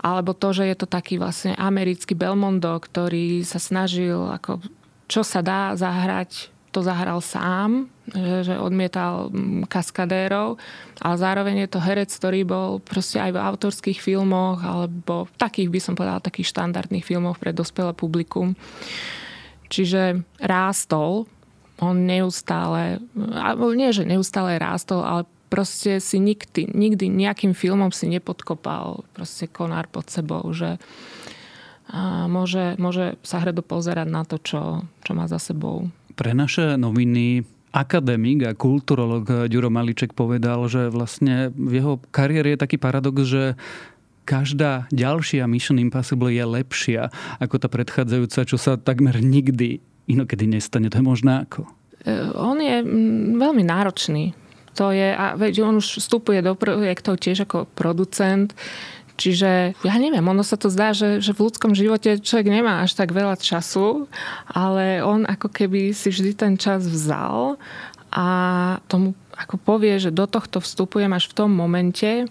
alebo 0.05 0.37
to, 0.37 0.53
že 0.53 0.69
je 0.69 0.77
to 0.77 0.85
taký 0.85 1.17
vlastne 1.17 1.57
americký 1.57 2.13
Belmondo, 2.13 2.77
ktorý 2.77 3.41
sa 3.41 3.57
snažil 3.57 4.29
ako 4.29 4.61
čo 5.09 5.21
sa 5.21 5.45
dá 5.45 5.77
zahrať, 5.77 6.49
to 6.75 6.83
zahral 6.83 7.23
sám, 7.23 7.87
že, 8.11 8.51
že 8.51 8.55
odmietal 8.59 9.31
mm, 9.31 9.71
kaskadérov, 9.71 10.59
ale 10.99 11.15
zároveň 11.15 11.57
je 11.65 11.69
to 11.71 11.79
herec, 11.79 12.11
ktorý 12.11 12.43
bol 12.43 12.83
proste 12.83 13.23
aj 13.23 13.31
v 13.31 13.39
autorských 13.39 14.03
filmoch, 14.03 14.59
alebo 14.59 15.31
v 15.31 15.35
takých, 15.39 15.71
by 15.71 15.81
som 15.81 15.95
povedala, 15.95 16.19
takých 16.19 16.51
štandardných 16.51 17.07
filmoch 17.07 17.39
pre 17.39 17.55
dospelé 17.55 17.95
publikum. 17.95 18.59
Čiže 19.71 20.27
rástol, 20.43 21.31
on 21.79 22.07
neustále, 22.07 22.99
alebo 23.15 23.71
nie, 23.71 23.95
že 23.95 24.03
neustále 24.03 24.59
rástol, 24.59 25.07
ale 25.07 25.23
proste 25.55 26.03
si 26.03 26.19
nikdy, 26.19 26.75
nikdy 26.75 27.07
nejakým 27.07 27.55
filmom 27.55 27.95
si 27.95 28.11
nepodkopal 28.11 29.07
proste 29.15 29.47
konár 29.47 29.87
pod 29.87 30.11
sebou, 30.11 30.43
že 30.51 30.83
a 31.85 32.27
môže, 32.27 32.75
môže 32.81 33.21
sa 33.23 33.39
hrdo 33.45 33.61
pozerať 33.61 34.09
na 34.09 34.25
to, 34.27 34.41
čo, 34.41 34.83
čo 35.05 35.13
má 35.13 35.29
za 35.29 35.37
sebou. 35.39 35.93
Pre 36.17 36.33
naše 36.33 36.81
noviny 36.81 37.45
akademik 37.71 38.49
a 38.49 38.57
kulturolog 38.57 39.47
Ďuro 39.47 39.69
Maliček 39.69 40.17
povedal, 40.17 40.65
že 40.67 40.89
vlastne 40.89 41.53
v 41.53 41.83
jeho 41.83 41.95
kariére 42.09 42.57
je 42.57 42.63
taký 42.65 42.81
paradox, 42.81 43.29
že 43.29 43.43
každá 44.25 44.89
ďalšia 44.91 45.45
Mission 45.45 45.77
Impossible 45.77 46.33
je 46.33 46.43
lepšia 46.43 47.13
ako 47.39 47.61
tá 47.61 47.69
predchádzajúca, 47.69 48.49
čo 48.49 48.57
sa 48.57 48.81
takmer 48.81 49.21
nikdy 49.21 49.85
inokedy 50.09 50.49
nestane. 50.49 50.89
To 50.89 50.99
je 50.99 51.05
možná 51.05 51.45
ako? 51.45 51.69
E, 52.01 52.33
on 52.33 52.57
je 52.65 52.81
mm, 52.81 53.37
veľmi 53.37 53.63
náročný 53.67 54.33
to 54.75 54.91
je, 54.91 55.15
a 55.15 55.39
veď 55.39 55.63
on 55.63 55.79
už 55.79 56.03
vstupuje 56.03 56.43
do 56.43 56.59
projektov 56.59 57.23
tiež 57.23 57.47
ako 57.47 57.71
producent, 57.73 58.53
Čiže 59.15 59.79
ja 59.79 59.95
neviem, 59.95 60.27
ono 60.27 60.43
sa 60.43 60.59
to 60.59 60.67
zdá, 60.67 60.91
že, 60.91 61.23
že 61.23 61.31
v 61.31 61.47
ľudskom 61.47 61.71
živote 61.71 62.19
človek 62.19 62.51
nemá 62.51 62.83
až 62.83 62.99
tak 62.99 63.15
veľa 63.15 63.39
času, 63.39 64.11
ale 64.51 65.07
on 65.07 65.23
ako 65.23 65.55
keby 65.55 65.95
si 65.95 66.11
vždy 66.11 66.35
ten 66.35 66.55
čas 66.59 66.83
vzal 66.83 67.55
a 68.11 68.27
tomu 68.91 69.15
ako 69.35 69.59
povie, 69.59 69.99
že 70.03 70.15
do 70.15 70.27
tohto 70.27 70.59
vstupujem 70.59 71.11
až 71.15 71.31
v 71.31 71.37
tom 71.39 71.51
momente, 71.55 72.27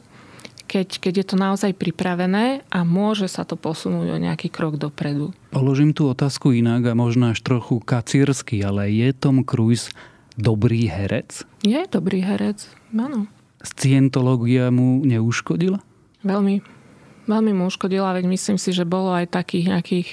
keď, 0.67 0.87
keď 0.99 1.13
je 1.23 1.25
to 1.27 1.35
naozaj 1.35 1.71
pripravené 1.75 2.67
a 2.71 2.79
môže 2.83 3.27
sa 3.31 3.47
to 3.47 3.55
posunúť 3.59 4.07
o 4.15 4.17
nejaký 4.19 4.51
krok 4.51 4.75
dopredu. 4.79 5.35
Položím 5.55 5.95
tú 5.95 6.11
otázku 6.11 6.55
inak 6.55 6.83
a 6.87 6.97
možno 6.97 7.31
až 7.31 7.39
trochu 7.43 7.79
kacírsky, 7.79 8.63
ale 8.63 8.91
je 8.91 9.11
Tom 9.15 9.43
Cruise 9.43 9.91
dobrý 10.37 10.89
herec? 10.89 11.45
Je 11.61 11.85
dobrý 11.89 12.23
herec, 12.25 12.65
áno. 12.93 13.29
Scientológia 13.63 14.73
mu 14.73 14.99
neuškodila? 15.05 15.79
Veľmi. 16.25 16.59
Veľmi 17.23 17.51
mu 17.55 17.71
uškodila, 17.71 18.11
veď 18.19 18.27
myslím 18.27 18.57
si, 18.59 18.75
že 18.75 18.83
bolo 18.83 19.15
aj 19.15 19.31
takých 19.31 19.71
nejakých 19.71 20.09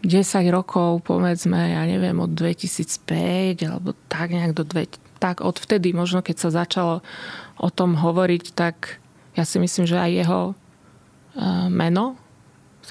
10 0.00 0.48
rokov, 0.54 1.04
povedzme, 1.04 1.74
ja 1.74 1.82
neviem, 1.84 2.16
od 2.22 2.32
2005 2.32 3.68
alebo 3.68 3.92
tak 4.08 4.32
nejak 4.32 4.56
do 4.56 4.64
dve, 4.64 4.88
tak 5.18 5.42
od 5.42 5.58
vtedy 5.58 5.90
možno, 5.92 6.22
keď 6.22 6.36
sa 6.38 6.64
začalo 6.64 7.02
o 7.58 7.68
tom 7.68 7.98
hovoriť, 7.98 8.54
tak 8.54 9.02
ja 9.34 9.42
si 9.42 9.58
myslím, 9.58 9.84
že 9.84 9.98
aj 9.98 10.10
jeho 10.14 10.40
e, 10.46 10.54
meno 11.68 12.16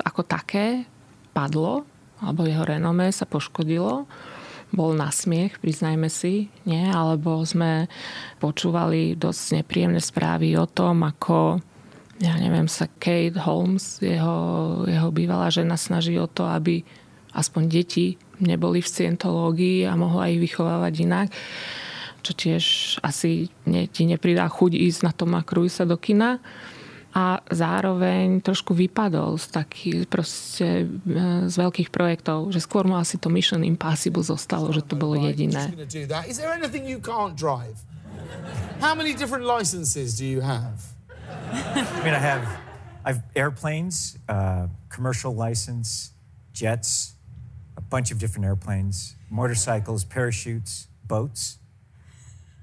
ako 0.04 0.22
také 0.22 0.86
padlo, 1.34 1.88
alebo 2.22 2.46
jeho 2.46 2.66
renome 2.66 3.10
sa 3.10 3.26
poškodilo 3.26 4.06
bol 4.72 4.94
na 4.94 5.10
smiech, 5.10 5.60
priznajme 5.64 6.12
si, 6.12 6.52
nie? 6.68 6.84
Alebo 6.92 7.40
sme 7.48 7.88
počúvali 8.42 9.16
dosť 9.16 9.64
nepríjemné 9.64 10.02
správy 10.04 10.60
o 10.60 10.68
tom, 10.68 11.08
ako 11.08 11.64
ja 12.18 12.34
neviem, 12.42 12.66
sa 12.66 12.90
Kate 12.98 13.38
Holmes, 13.38 14.02
jeho, 14.02 14.82
jeho 14.90 15.10
bývalá 15.14 15.54
žena, 15.54 15.78
snaží 15.78 16.18
o 16.18 16.26
to, 16.26 16.50
aby 16.50 16.82
aspoň 17.38 17.64
deti 17.70 18.18
neboli 18.42 18.82
v 18.82 18.90
scientológii 18.90 19.86
a 19.86 19.94
mohla 19.94 20.34
ich 20.34 20.42
vychovávať 20.42 20.94
inak 21.06 21.30
čo 22.28 22.36
tiež 22.36 22.64
asi 23.08 23.48
ne, 23.64 23.88
ti 23.88 24.04
nepridá 24.04 24.52
chuť 24.52 24.76
ísť 24.76 25.00
na 25.08 25.16
Toma 25.16 25.48
Cruisa 25.48 25.88
do 25.88 25.96
kina 25.96 26.44
a 27.18 27.42
zároveň 27.50 28.46
trošku 28.46 28.78
vypadol 28.78 29.42
z 29.42 29.50
takých 29.50 30.06
proste 30.06 30.86
z 31.50 31.56
veľkých 31.58 31.90
projektov, 31.90 32.54
že 32.54 32.62
skôr 32.62 32.86
mu 32.86 32.94
asi 32.94 33.18
to 33.18 33.34
Mission 33.34 33.66
Impossible 33.66 34.22
zostalo, 34.22 34.70
že 34.70 34.86
to 34.86 34.94
bolo 34.94 35.18
jediné. 35.18 35.74
Is 36.30 36.38
there 36.38 36.54
anything 36.54 36.86
you 36.86 37.02
can't 37.02 37.34
drive? 37.34 37.82
How 38.78 38.94
many 38.94 39.18
different 39.18 39.50
licenses 39.50 40.14
do 40.14 40.30
you 40.30 40.46
have? 40.46 40.94
I 41.74 42.06
mean, 42.06 42.14
I 42.14 42.22
have 42.22 42.46
I've 43.02 43.26
airplanes, 43.34 44.20
uh, 44.30 44.68
commercial 44.94 45.34
license, 45.34 46.14
jets, 46.54 47.18
a 47.78 47.82
bunch 47.82 48.12
of 48.12 48.20
different 48.20 48.46
airplanes, 48.46 49.16
motorcycles, 49.32 50.06
parachutes, 50.06 50.86
boats. 51.08 51.58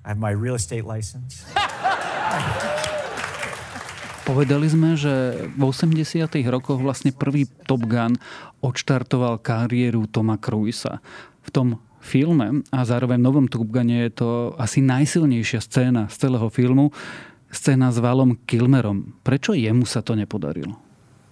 I 0.05 0.15
have 0.15 0.19
my 0.19 0.31
real 0.31 0.55
estate 0.55 0.85
license. 0.85 1.43
Povedali 4.25 4.65
sme, 4.73 4.97
že 4.97 5.37
v 5.53 5.69
80. 5.69 6.25
rokoch 6.49 6.81
vlastne 6.81 7.13
prvý 7.13 7.45
Top 7.69 7.85
Gun 7.85 8.17
odštartoval 8.65 9.37
kariéru 9.45 10.09
Toma 10.09 10.41
Cruisa. 10.41 11.05
V 11.45 11.53
tom 11.53 11.69
filme 12.01 12.65
a 12.73 12.89
zároveň 12.89 13.21
v 13.21 13.27
novom 13.29 13.47
Top 13.53 13.69
Gune 13.69 14.09
je 14.09 14.13
to 14.17 14.57
asi 14.57 14.81
najsilnejšia 14.81 15.61
scéna 15.61 16.09
z 16.09 16.25
celého 16.25 16.49
filmu. 16.49 16.89
scéna 17.53 17.93
s 17.93 18.01
Valom 18.01 18.41
Kilmerom. 18.49 19.13
Prečo 19.21 19.53
jemu 19.53 19.85
sa 19.85 20.01
to 20.01 20.17
nepodarilo? 20.17 20.73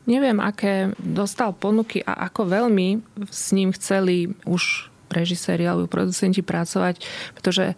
Neviem, 0.04 0.36
aké 0.44 0.92
dostal 1.00 1.56
ponuky 1.56 2.04
a 2.04 2.28
ako 2.28 2.44
veľmi 2.44 3.00
s 3.32 3.56
ním 3.56 3.72
chceli 3.72 4.36
už 4.44 4.92
režiséri 5.08 5.64
alebo 5.64 5.88
producenti 5.88 6.44
pracovať, 6.44 7.00
pretože 7.34 7.72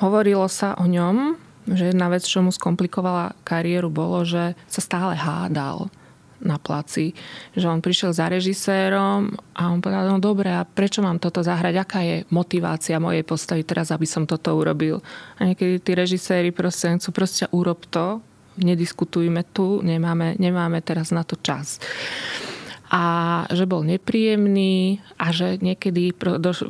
hovorilo 0.00 0.48
sa 0.48 0.74
o 0.80 0.88
ňom, 0.88 1.45
že 1.66 1.90
jedna 1.90 2.06
vec, 2.06 2.22
čo 2.22 2.42
mu 2.42 2.54
skomplikovala 2.54 3.34
kariéru, 3.42 3.90
bolo, 3.90 4.22
že 4.22 4.54
sa 4.70 4.80
stále 4.80 5.18
hádal 5.18 5.90
na 6.38 6.60
placi. 6.60 7.16
Že 7.56 7.66
on 7.66 7.80
prišiel 7.80 8.12
za 8.12 8.28
režisérom 8.28 9.34
a 9.56 9.72
on 9.72 9.80
povedal, 9.80 10.06
no 10.06 10.20
dobre, 10.20 10.52
a 10.52 10.68
prečo 10.68 11.00
mám 11.00 11.18
toto 11.18 11.40
zahrať? 11.40 11.74
Aká 11.74 12.00
je 12.04 12.16
motivácia 12.28 13.00
mojej 13.00 13.24
postavy 13.24 13.64
teraz, 13.64 13.88
aby 13.90 14.04
som 14.04 14.28
toto 14.28 14.52
urobil? 14.52 15.00
A 15.40 15.48
niekedy 15.48 15.80
tí 15.80 15.92
režiséri 15.96 16.52
proste 16.52 16.92
chcú 17.00 17.10
proste 17.10 17.44
urob 17.50 17.88
to, 17.88 18.20
nediskutujme 18.60 19.42
tu, 19.50 19.80
nemáme, 19.80 20.36
nemáme 20.36 20.80
teraz 20.84 21.10
na 21.10 21.24
to 21.24 21.36
čas 21.40 21.80
a 22.86 23.02
že 23.50 23.66
bol 23.66 23.82
nepríjemný 23.82 25.02
a 25.18 25.34
že 25.34 25.58
niekedy 25.58 26.14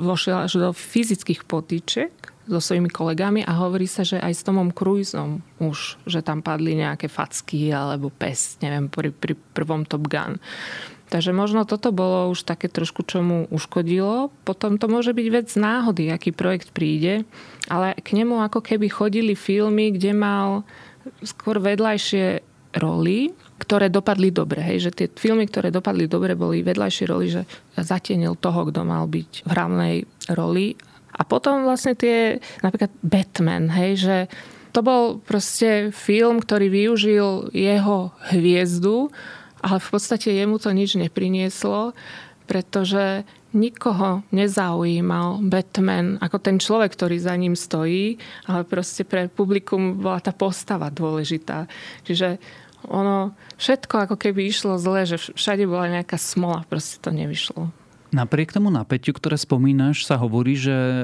vošiel 0.00 0.48
až 0.48 0.52
do 0.56 0.68
fyzických 0.72 1.44
potýček 1.44 2.35
so 2.46 2.62
svojimi 2.62 2.90
kolegami 2.90 3.42
a 3.42 3.52
hovorí 3.58 3.90
sa, 3.90 4.06
že 4.06 4.22
aj 4.22 4.32
s 4.32 4.46
Tomom 4.46 4.70
Cruiseom 4.70 5.42
už, 5.58 5.98
že 6.06 6.22
tam 6.22 6.40
padli 6.40 6.78
nejaké 6.78 7.10
facky 7.10 7.74
alebo 7.74 8.08
pes, 8.08 8.58
neviem, 8.62 8.86
pri, 8.86 9.10
pri 9.10 9.34
prvom 9.54 9.82
Top 9.82 10.06
Gun. 10.06 10.38
Takže 11.06 11.30
možno 11.30 11.62
toto 11.62 11.94
bolo 11.94 12.34
už 12.34 12.42
také 12.42 12.66
trošku, 12.66 13.06
čo 13.06 13.22
mu 13.22 13.46
uškodilo. 13.54 14.34
Potom 14.42 14.74
to 14.74 14.90
môže 14.90 15.14
byť 15.14 15.26
vec 15.30 15.48
náhody, 15.54 16.10
aký 16.10 16.34
projekt 16.34 16.74
príde, 16.74 17.22
ale 17.70 17.94
k 18.02 18.18
nemu 18.18 18.42
ako 18.42 18.58
keby 18.58 18.90
chodili 18.90 19.38
filmy, 19.38 19.94
kde 19.94 20.10
mal 20.10 20.66
skôr 21.22 21.62
vedľajšie 21.62 22.42
roli, 22.82 23.30
ktoré 23.62 23.86
dopadli 23.86 24.34
dobre. 24.34 24.60
Hej, 24.60 24.90
že 24.90 24.94
tie 24.94 25.06
filmy, 25.06 25.46
ktoré 25.46 25.70
dopadli 25.70 26.10
dobre, 26.10 26.34
boli 26.34 26.66
vedľajšie 26.66 27.04
roli, 27.06 27.30
že 27.30 27.42
zatienil 27.78 28.34
toho, 28.36 28.66
kto 28.68 28.82
mal 28.82 29.06
byť 29.06 29.46
v 29.46 29.50
hlavnej 29.54 29.94
roli 30.34 30.74
a 31.16 31.23
potom 31.25 31.64
vlastne 31.64 31.96
tie, 31.96 32.44
napríklad 32.61 32.92
Batman, 33.00 33.73
hej, 33.73 33.92
že 33.96 34.16
to 34.76 34.85
bol 34.85 35.16
proste 35.25 35.88
film, 35.88 36.44
ktorý 36.44 36.68
využil 36.68 37.49
jeho 37.56 38.12
hviezdu, 38.28 39.08
ale 39.64 39.80
v 39.80 39.88
podstate 39.88 40.37
jemu 40.37 40.61
to 40.61 40.68
nič 40.76 41.00
neprinieslo, 41.00 41.96
pretože 42.44 43.25
nikoho 43.56 44.20
nezaujímal 44.37 45.40
Batman 45.49 46.20
ako 46.20 46.37
ten 46.37 46.61
človek, 46.61 46.92
ktorý 46.92 47.16
za 47.16 47.32
ním 47.40 47.56
stojí, 47.56 48.20
ale 48.44 48.68
proste 48.68 49.08
pre 49.08 49.32
publikum 49.32 49.96
bola 49.96 50.20
tá 50.20 50.37
postava 50.37 50.92
dôležitá. 50.92 51.64
Čiže 52.04 52.37
ono, 52.87 53.32
všetko 53.56 54.06
ako 54.06 54.16
keby 54.20 54.46
išlo 54.46 54.76
zle, 54.76 55.08
že 55.08 55.16
všade 55.16 55.64
bola 55.64 55.88
nejaká 55.88 56.20
smola, 56.20 56.68
proste 56.68 57.00
to 57.00 57.11
nevyšlo. 57.11 57.73
Napriek 58.14 58.54
tomu 58.54 58.70
napätiu, 58.70 59.12
ktoré 59.14 59.34
spomínaš, 59.34 60.06
sa 60.06 60.14
hovorí, 60.16 60.54
že 60.54 60.72
e, 60.72 61.02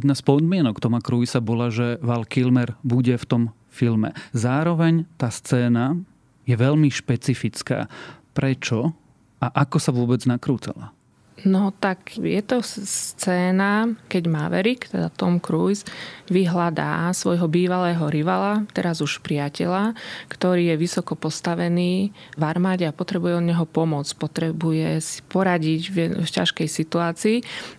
jedna 0.00 0.16
z 0.16 0.22
podmienok 0.24 0.80
Toma 0.80 1.04
Cruisa 1.04 1.44
bola, 1.44 1.68
že 1.68 2.00
Val 2.00 2.24
Kilmer 2.24 2.72
bude 2.80 3.12
v 3.14 3.28
tom 3.28 3.42
filme. 3.68 4.16
Zároveň 4.32 5.04
tá 5.20 5.28
scéna 5.28 6.00
je 6.48 6.56
veľmi 6.56 6.88
špecifická. 6.88 7.86
Prečo 8.32 8.96
a 9.38 9.46
ako 9.52 9.76
sa 9.78 9.92
vôbec 9.92 10.24
nakrúcala? 10.24 10.97
No 11.46 11.70
tak 11.70 12.18
je 12.18 12.42
to 12.42 12.58
scéna, 12.66 13.94
keď 14.10 14.22
Maverick, 14.26 14.90
teda 14.90 15.06
Tom 15.14 15.38
Cruise, 15.38 15.86
vyhľadá 16.26 17.06
svojho 17.14 17.46
bývalého 17.46 18.02
rivala, 18.10 18.66
teraz 18.74 18.98
už 18.98 19.22
priateľa, 19.22 19.94
ktorý 20.26 20.74
je 20.74 20.76
vysoko 20.82 21.14
postavený 21.14 22.10
v 22.34 22.42
armáde 22.42 22.90
a 22.90 22.96
potrebuje 22.96 23.38
od 23.38 23.46
neho 23.46 23.66
pomoc, 23.70 24.10
potrebuje 24.18 24.98
si 24.98 25.22
poradiť 25.30 25.82
v, 25.94 25.96
v 26.18 26.28
ťažkej 26.28 26.66
situácii 26.66 27.36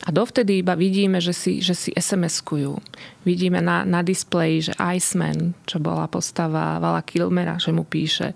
a 0.07 0.09
dovtedy 0.15 0.63
iba 0.63 0.79
vidíme, 0.79 1.19
že 1.19 1.35
si, 1.35 1.59
že 1.59 1.75
si 1.75 1.91
SMS-kujú. 1.91 2.79
Vidíme 3.27 3.59
na, 3.59 3.83
na 3.83 3.99
displeji, 3.99 4.71
že 4.71 4.73
Iceman, 4.79 5.51
čo 5.67 5.83
bola 5.83 6.07
postava 6.07 6.79
Vala 6.79 7.03
Kilmera, 7.03 7.59
že 7.59 7.75
mu 7.75 7.83
píše. 7.83 8.31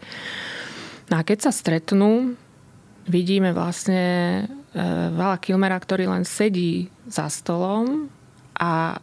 No 1.08 1.20
a 1.20 1.24
keď 1.24 1.48
sa 1.48 1.52
stretnú, 1.56 2.36
vidíme 3.08 3.56
vlastne 3.56 4.04
Vala 5.14 5.38
Kilmera, 5.38 5.78
ktorý 5.78 6.10
len 6.10 6.26
sedí 6.26 6.90
za 7.06 7.30
stolom 7.30 8.10
a 8.58 8.98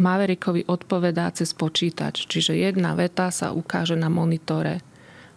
Maverickovi 0.00 0.66
odpovedá 0.66 1.30
cez 1.30 1.54
počítač. 1.54 2.26
Čiže 2.26 2.58
jedna 2.58 2.98
veta 2.98 3.30
sa 3.30 3.54
ukáže 3.54 3.94
na 3.94 4.10
monitore. 4.10 4.82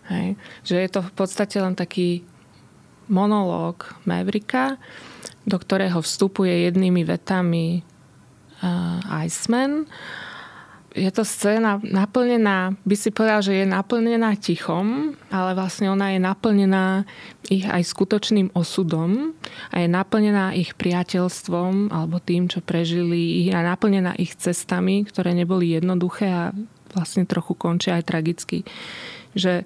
Hej. 0.09 0.39
Že 0.65 0.75
je 0.79 0.89
to 0.89 1.01
v 1.05 1.13
podstate 1.13 1.57
len 1.61 1.75
taký 1.77 2.25
monológ 3.11 3.93
Mavericka, 4.07 4.79
do 5.43 5.59
ktorého 5.59 5.99
vstupuje 5.99 6.71
jednými 6.71 7.03
vetami 7.03 7.83
uh, 7.83 9.23
Iceman 9.27 9.85
je 10.93 11.09
to 11.09 11.25
scéna 11.25 11.81
naplnená, 11.81 12.77
by 12.85 12.95
si 12.95 13.09
povedal, 13.09 13.41
že 13.41 13.53
je 13.61 13.65
naplnená 13.65 14.37
tichom, 14.37 15.17
ale 15.33 15.57
vlastne 15.57 15.89
ona 15.89 16.13
je 16.13 16.19
naplnená 16.21 17.09
ich 17.49 17.65
aj 17.65 17.81
skutočným 17.81 18.53
osudom 18.53 19.33
a 19.73 19.81
je 19.81 19.89
naplnená 19.89 20.53
ich 20.53 20.77
priateľstvom 20.77 21.89
alebo 21.89 22.21
tým, 22.21 22.45
čo 22.45 22.61
prežili, 22.61 23.49
je 23.49 23.53
naplnená 23.53 24.13
ich 24.21 24.37
cestami, 24.37 25.01
ktoré 25.03 25.33
neboli 25.33 25.73
jednoduché 25.73 26.29
a 26.29 26.53
vlastne 26.93 27.25
trochu 27.25 27.57
končia 27.57 27.97
aj 27.97 28.05
tragicky. 28.05 28.61
Že 29.33 29.65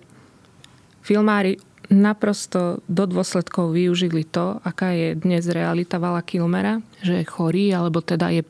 filmári 1.03 1.59
naprosto 1.87 2.83
do 2.87 3.07
dôsledkov 3.07 3.75
využili 3.75 4.27
to, 4.27 4.59
aká 4.63 4.91
je 4.91 5.15
dnes 5.15 5.43
realita 5.47 5.99
Vala 5.99 6.23
Kilmera, 6.23 6.83
že 6.99 7.23
je 7.23 7.25
chorý, 7.27 7.71
alebo 7.71 8.03
teda 8.03 8.31
je 8.31 8.43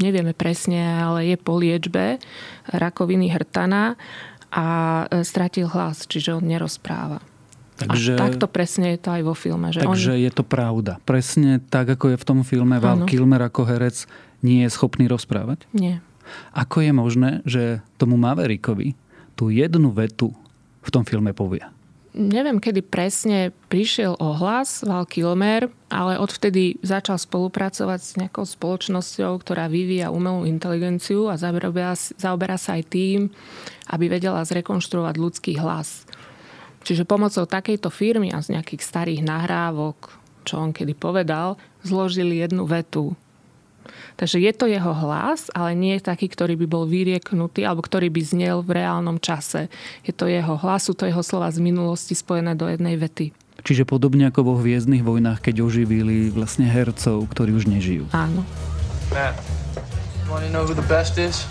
nevieme 0.00 0.32
presne, 0.32 1.02
ale 1.02 1.32
je 1.32 1.36
po 1.36 1.58
liečbe 1.58 2.22
rakoviny 2.70 3.28
hrtana 3.28 3.98
a 4.52 4.66
e, 5.08 5.24
stratil 5.24 5.68
hlas, 5.68 6.04
čiže 6.08 6.36
on 6.36 6.44
nerozpráva. 6.44 7.24
Takže, 7.82 8.14
a 8.14 8.20
takto 8.20 8.46
presne 8.46 8.94
je 8.94 8.98
to 9.00 9.10
aj 9.10 9.22
vo 9.24 9.34
filme. 9.34 9.72
Že 9.72 9.82
takže 9.82 10.12
on... 10.14 10.22
je 10.22 10.30
to 10.30 10.44
pravda. 10.46 10.92
Presne 11.02 11.58
tak, 11.58 11.90
ako 11.96 12.14
je 12.14 12.16
v 12.20 12.24
tom 12.28 12.40
filme 12.46 12.76
Val 12.78 13.08
Kilmer 13.08 13.42
ako 13.42 13.66
herec 13.66 14.06
nie 14.44 14.62
je 14.66 14.70
schopný 14.70 15.08
rozprávať? 15.10 15.66
Nie. 15.74 16.04
Ako 16.54 16.84
je 16.84 16.92
možné, 16.94 17.30
že 17.42 17.82
tomu 17.98 18.14
Maverickovi 18.20 18.94
tú 19.34 19.50
jednu 19.50 19.90
vetu 19.90 20.30
v 20.82 20.90
tom 20.92 21.02
filme 21.02 21.34
povie? 21.34 21.64
Neviem, 22.12 22.60
kedy 22.60 22.84
presne 22.84 23.52
prišiel 23.72 24.16
ohlas 24.20 24.84
Val 24.84 25.08
Kilmer, 25.08 25.72
ale 25.88 26.20
odvtedy 26.20 26.76
začal 26.84 27.16
spolupracovať 27.16 28.00
s 28.00 28.12
nejakou 28.20 28.44
spoločnosťou, 28.44 29.40
ktorá 29.40 29.68
vyvíja 29.68 30.12
umelú 30.12 30.44
inteligenciu 30.44 31.32
a 31.32 31.40
zaoberá, 31.40 31.96
zaoberá 31.96 32.56
sa 32.60 32.76
aj 32.76 32.84
tým, 32.92 33.32
aby 33.88 34.12
vedela 34.12 34.44
zrekonštruovať 34.44 35.14
ľudský 35.16 35.52
hlas. 35.60 36.04
Čiže 36.82 37.08
pomocou 37.08 37.46
takejto 37.46 37.88
firmy 37.88 38.34
a 38.34 38.42
z 38.42 38.58
nejakých 38.58 38.82
starých 38.82 39.20
nahrávok, 39.22 40.18
čo 40.42 40.58
on 40.58 40.74
kedy 40.74 40.98
povedal, 40.98 41.54
zložili 41.86 42.42
jednu 42.42 42.66
vetu 42.66 43.14
Takže 44.16 44.38
je 44.38 44.52
to 44.54 44.70
jeho 44.70 44.92
hlas, 44.92 45.50
ale 45.52 45.74
nie 45.74 45.98
je 45.98 46.06
taký, 46.06 46.30
ktorý 46.30 46.54
by 46.60 46.66
bol 46.66 46.84
vyrieknutý 46.86 47.66
alebo 47.66 47.82
ktorý 47.82 48.08
by 48.08 48.22
znel 48.22 48.60
v 48.62 48.82
reálnom 48.82 49.18
čase. 49.18 49.72
Je 50.06 50.14
to 50.14 50.30
jeho 50.30 50.58
hlas, 50.58 50.86
sú 50.86 50.94
to 50.94 51.08
jeho 51.08 51.20
slova 51.20 51.50
z 51.50 51.58
minulosti 51.60 52.14
spojené 52.16 52.54
do 52.54 52.68
jednej 52.70 52.96
vety. 52.96 53.32
Čiže 53.62 53.86
podobne 53.86 54.26
ako 54.26 54.42
vo 54.42 54.54
Hviezdnych 54.58 55.06
vojnách, 55.06 55.38
keď 55.38 55.62
oživili 55.62 56.34
vlastne 56.34 56.66
hercov, 56.66 57.30
ktorí 57.30 57.54
už 57.54 57.70
nežijú. 57.70 58.10
Áno. 58.10 58.42
Matt, 59.14 59.38
wanna 60.26 60.50
know 60.50 60.66
who 60.66 60.74
the 60.74 60.86
best 60.90 61.14
is? 61.20 61.46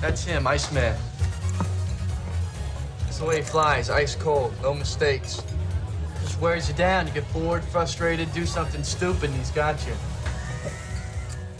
That's 0.00 0.24
him, 0.24 0.46
Iceman. 0.46 0.96
That's 3.04 3.18
the 3.18 3.26
way 3.26 3.42
he 3.42 3.44
flies, 3.44 3.90
ice 3.90 4.14
cold, 4.14 4.54
no 4.62 4.72
mistakes. 4.72 5.42
Just 6.22 6.40
wears 6.40 6.70
you 6.70 6.74
down, 6.78 7.06
you 7.06 7.12
get 7.12 7.26
bored, 7.32 7.64
frustrated, 7.64 8.32
do 8.32 8.46
something 8.46 8.82
stupid, 8.86 9.28
and 9.28 9.38
he's 9.38 9.50
got 9.50 9.74
you. 9.84 9.92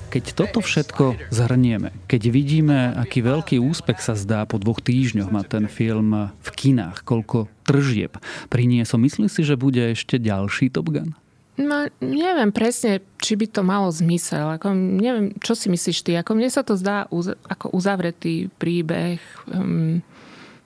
Keď 0.09 0.25
toto 0.33 0.65
všetko 0.65 1.29
zhrnieme, 1.29 1.93
keď 2.09 2.23
vidíme, 2.33 2.97
aký 2.97 3.21
veľký 3.21 3.61
úspech 3.61 4.01
sa 4.01 4.17
zdá 4.17 4.49
po 4.49 4.57
dvoch 4.57 4.81
týždňoch 4.81 5.29
má 5.29 5.45
ten 5.45 5.69
film 5.69 6.33
v 6.33 6.49
kinách, 6.49 7.05
koľko 7.05 7.53
tržieb 7.69 8.17
priniesol, 8.49 9.05
myslíš 9.05 9.29
si, 9.29 9.43
že 9.45 9.61
bude 9.61 9.93
ešte 9.93 10.17
ďalší 10.17 10.73
Top 10.73 10.89
Gun? 10.89 11.13
No, 11.61 11.91
neviem 12.01 12.49
presne, 12.55 13.05
či 13.21 13.37
by 13.37 13.47
to 13.53 13.61
malo 13.61 13.93
zmysel. 13.93 14.57
Ako, 14.57 14.73
neviem, 14.73 15.37
čo 15.45 15.53
si 15.53 15.69
myslíš 15.69 16.07
ty? 16.07 16.17
Ako, 16.17 16.33
mne 16.33 16.49
sa 16.49 16.65
to 16.65 16.79
zdá 16.79 17.05
uz, 17.13 17.35
ako 17.45 17.75
uzavretý 17.77 18.49
príbeh. 18.57 19.21
Um, 19.51 20.01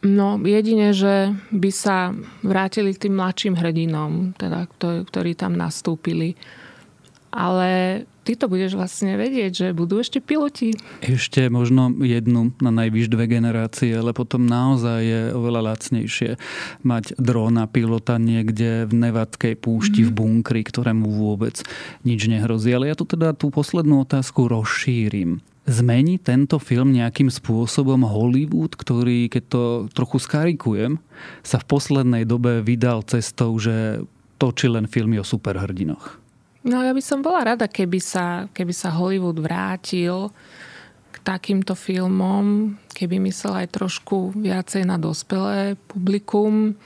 no, 0.07 0.38
jedine, 0.38 0.94
že 0.94 1.35
by 1.50 1.70
sa 1.74 2.14
vrátili 2.46 2.94
k 2.94 3.09
tým 3.09 3.18
mladším 3.18 3.59
hrdinom, 3.59 4.38
teda, 4.38 4.70
ktorí 5.09 5.35
tam 5.35 5.59
nastúpili 5.59 6.38
ale 7.33 8.05
ty 8.22 8.38
to 8.38 8.46
budeš 8.46 8.78
vlastne 8.78 9.18
vedieť, 9.18 9.52
že 9.52 9.66
budú 9.76 9.98
ešte 9.98 10.22
piloti. 10.22 10.74
Ešte 11.02 11.50
možno 11.50 11.90
jednu 12.02 12.54
na 12.62 12.70
najvyš 12.70 13.11
dve 13.11 13.26
generácie, 13.26 13.90
ale 13.92 14.14
potom 14.14 14.46
naozaj 14.46 15.00
je 15.02 15.20
oveľa 15.35 15.74
lacnejšie 15.74 16.38
mať 16.87 17.18
drona 17.18 17.66
pilota 17.66 18.16
niekde 18.16 18.87
v 18.87 18.92
nevadkej 18.94 19.54
púšti 19.58 20.06
mm. 20.06 20.08
v 20.08 20.12
bunkri, 20.14 20.62
ktorému 20.62 21.11
vôbec 21.11 21.61
nič 22.06 22.30
nehrozí. 22.30 22.70
Ale 22.70 22.90
ja 22.90 22.96
tu 22.96 23.04
teda 23.04 23.35
tú 23.35 23.50
poslednú 23.50 24.06
otázku 24.06 24.46
rozšírim. 24.46 25.42
Zmení 25.62 26.18
tento 26.18 26.58
film 26.58 26.90
nejakým 26.90 27.30
spôsobom 27.30 28.02
Hollywood, 28.02 28.74
ktorý, 28.74 29.30
keď 29.30 29.42
to 29.46 29.62
trochu 29.94 30.18
skarikujem, 30.18 30.98
sa 31.46 31.62
v 31.62 31.68
poslednej 31.70 32.26
dobe 32.26 32.66
vydal 32.66 33.06
cestou, 33.06 33.54
že 33.62 34.02
točí 34.42 34.66
len 34.66 34.90
filmy 34.90 35.22
o 35.22 35.26
superhrdinoch? 35.26 36.21
No 36.62 36.83
ja 36.83 36.94
by 36.94 37.03
som 37.03 37.27
bola 37.27 37.55
rada, 37.55 37.66
keby 37.66 37.98
sa, 37.98 38.46
keby 38.55 38.70
sa 38.70 38.94
Hollywood 38.94 39.42
vrátil 39.42 40.31
k 41.11 41.16
takýmto 41.27 41.75
filmom, 41.75 42.79
keby 42.94 43.18
myslel 43.27 43.66
aj 43.66 43.75
trošku 43.75 44.35
viacej 44.38 44.87
na 44.87 44.96
dospelé 44.96 45.75
publikum 45.90 46.79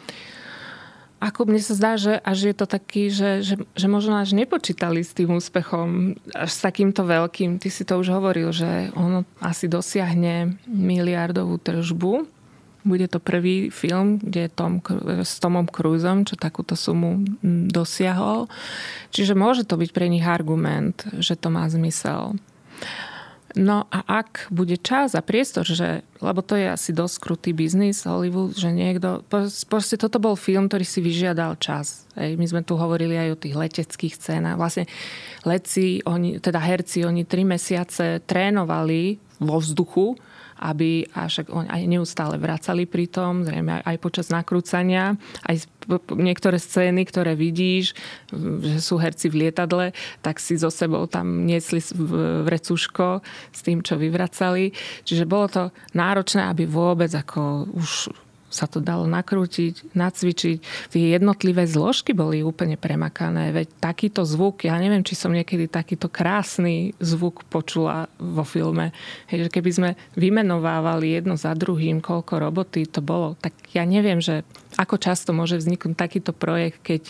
ako 1.16 1.48
mne 1.48 1.60
sa 1.64 1.72
zdá, 1.72 1.92
že 1.96 2.20
až 2.20 2.52
je 2.52 2.54
to 2.54 2.66
taký, 2.68 3.08
že, 3.08 3.40
že, 3.40 3.54
že 3.72 3.86
možno 3.88 4.20
až 4.20 4.36
nepočítali 4.36 5.00
s 5.00 5.16
tým 5.16 5.32
úspechom, 5.32 6.12
až 6.36 6.50
s 6.52 6.60
takýmto 6.60 7.08
veľkým. 7.08 7.56
Ty 7.56 7.68
si 7.72 7.88
to 7.88 7.96
už 7.96 8.12
hovoril, 8.12 8.52
že 8.52 8.92
ono 8.92 9.24
asi 9.40 9.64
dosiahne 9.64 10.60
miliardovú 10.68 11.56
tržbu. 11.56 12.35
Bude 12.86 13.10
to 13.10 13.18
prvý 13.18 13.74
film, 13.74 14.22
kde 14.22 14.46
je 14.46 14.50
Tom, 14.54 14.78
s 15.26 15.42
Tomom 15.42 15.66
Cruiseom, 15.66 16.22
čo 16.22 16.38
takúto 16.38 16.78
sumu 16.78 17.18
dosiahol. 17.66 18.46
Čiže 19.10 19.34
môže 19.34 19.66
to 19.66 19.74
byť 19.74 19.90
pre 19.90 20.06
nich 20.06 20.22
argument, 20.22 21.02
že 21.18 21.34
to 21.34 21.50
má 21.50 21.66
zmysel. 21.66 22.38
No 23.56 23.88
a 23.88 24.04
ak 24.20 24.52
bude 24.52 24.76
čas 24.76 25.16
a 25.16 25.24
priestor, 25.24 25.64
že, 25.64 26.04
lebo 26.20 26.44
to 26.44 26.60
je 26.60 26.68
asi 26.68 26.92
dosť 26.92 27.16
krutý 27.24 27.50
biznis 27.56 28.04
Hollywood, 28.04 28.52
že 28.52 28.68
niekto, 28.68 29.24
proste 29.72 29.96
toto 29.96 30.20
bol 30.20 30.36
film, 30.36 30.68
ktorý 30.68 30.84
si 30.84 31.00
vyžiadal 31.00 31.56
čas. 31.56 32.04
Ej, 32.20 32.36
my 32.36 32.46
sme 32.52 32.60
tu 32.60 32.76
hovorili 32.76 33.16
aj 33.16 33.28
o 33.32 33.40
tých 33.40 33.56
leteckých 33.56 34.12
scénach. 34.12 34.60
Vlastne 34.60 34.84
leci, 35.48 36.04
oni, 36.04 36.36
teda 36.36 36.60
herci, 36.60 37.08
oni 37.08 37.24
tri 37.24 37.48
mesiace 37.48 38.20
trénovali 38.28 39.16
vo 39.40 39.56
vzduchu, 39.56 40.20
aby 40.60 41.04
až 41.12 41.46
oni 41.48 41.68
aj 41.68 41.82
neustále 41.84 42.36
vracali 42.40 42.88
pri 42.88 43.06
tom, 43.06 43.44
zrejme 43.44 43.84
aj 43.84 43.96
počas 44.00 44.32
nakrúcania, 44.32 45.16
aj 45.44 45.68
niektoré 46.16 46.58
scény, 46.58 47.06
ktoré 47.06 47.38
vidíš, 47.38 47.94
že 48.60 48.82
sú 48.82 48.98
herci 48.98 49.30
v 49.30 49.46
lietadle, 49.46 49.94
tak 50.24 50.42
si 50.42 50.58
so 50.58 50.72
sebou 50.72 51.06
tam 51.06 51.46
niesli 51.46 51.78
vrecuško 52.42 53.22
s 53.54 53.60
tým, 53.62 53.84
čo 53.86 53.94
vyvracali. 53.94 54.74
Čiže 55.06 55.28
bolo 55.28 55.46
to 55.46 55.62
náročné, 55.94 56.42
aby 56.50 56.66
vôbec 56.66 57.12
ako 57.14 57.70
už 57.70 58.10
sa 58.46 58.70
to 58.70 58.78
dalo 58.78 59.04
nakrútiť, 59.10 59.92
nacvičiť. 59.92 60.58
Tie 60.94 61.04
jednotlivé 61.12 61.66
zložky 61.66 62.14
boli 62.14 62.46
úplne 62.46 62.78
premakané. 62.78 63.50
Veď 63.50 63.68
takýto 63.82 64.22
zvuk, 64.22 64.64
ja 64.64 64.78
neviem, 64.78 65.02
či 65.02 65.18
som 65.18 65.34
niekedy 65.34 65.66
takýto 65.66 66.06
krásny 66.06 66.94
zvuk 67.02 67.42
počula 67.50 68.06
vo 68.16 68.46
filme. 68.46 68.94
Hej, 69.26 69.50
že 69.50 69.52
keby 69.58 69.70
sme 69.70 69.90
vymenovávali 70.14 71.18
jedno 71.18 71.34
za 71.34 71.52
druhým, 71.58 71.98
koľko 71.98 72.38
roboty 72.38 72.86
to 72.86 73.02
bolo, 73.02 73.34
tak 73.42 73.52
ja 73.74 73.82
neviem, 73.82 74.22
že 74.22 74.46
ako 74.78 74.96
často 75.00 75.34
môže 75.34 75.58
vzniknúť 75.58 75.96
takýto 75.96 76.32
projekt, 76.36 76.84
keď, 76.84 77.02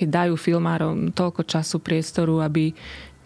keď 0.00 0.06
dajú 0.08 0.34
filmárom 0.38 1.10
toľko 1.12 1.44
času, 1.44 1.82
priestoru, 1.82 2.40
aby 2.42 2.72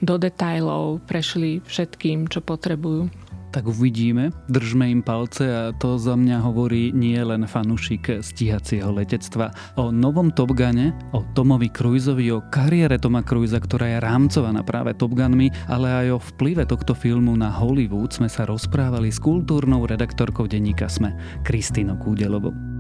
do 0.03 0.19
detajlov 0.19 1.07
prešli 1.07 1.63
všetkým, 1.63 2.27
čo 2.27 2.43
potrebujú 2.43 3.22
tak 3.53 3.69
uvidíme. 3.69 4.33
Držme 4.49 4.89
im 4.89 5.05
palce 5.05 5.45
a 5.45 5.63
to 5.77 6.01
za 6.01 6.17
mňa 6.17 6.41
hovorí 6.41 6.89
nie 6.97 7.21
len 7.21 7.45
fanúšik 7.45 8.25
stíhacieho 8.25 8.89
letectva. 8.89 9.53
O 9.77 9.93
novom 9.93 10.33
Top 10.33 10.57
Gune, 10.57 10.97
o 11.13 11.21
Tomovi 11.37 11.69
Cruiseovi, 11.69 12.33
o 12.33 12.41
kariére 12.49 12.97
Toma 12.97 13.21
Cruisa, 13.21 13.61
ktorá 13.61 13.93
je 13.93 13.99
rámcovaná 14.01 14.65
práve 14.65 14.97
Top 14.97 15.13
Gunmi, 15.13 15.53
ale 15.69 15.93
aj 15.93 16.07
o 16.17 16.19
vplyve 16.33 16.65
tohto 16.65 16.97
filmu 16.97 17.37
na 17.37 17.53
Hollywood 17.53 18.17
sme 18.17 18.33
sa 18.33 18.49
rozprávali 18.49 19.13
s 19.13 19.21
kultúrnou 19.21 19.85
redaktorkou 19.85 20.49
denníka 20.49 20.89
Sme, 20.89 21.13
Kristínou 21.45 22.01
Kúdelovou. 22.01 22.72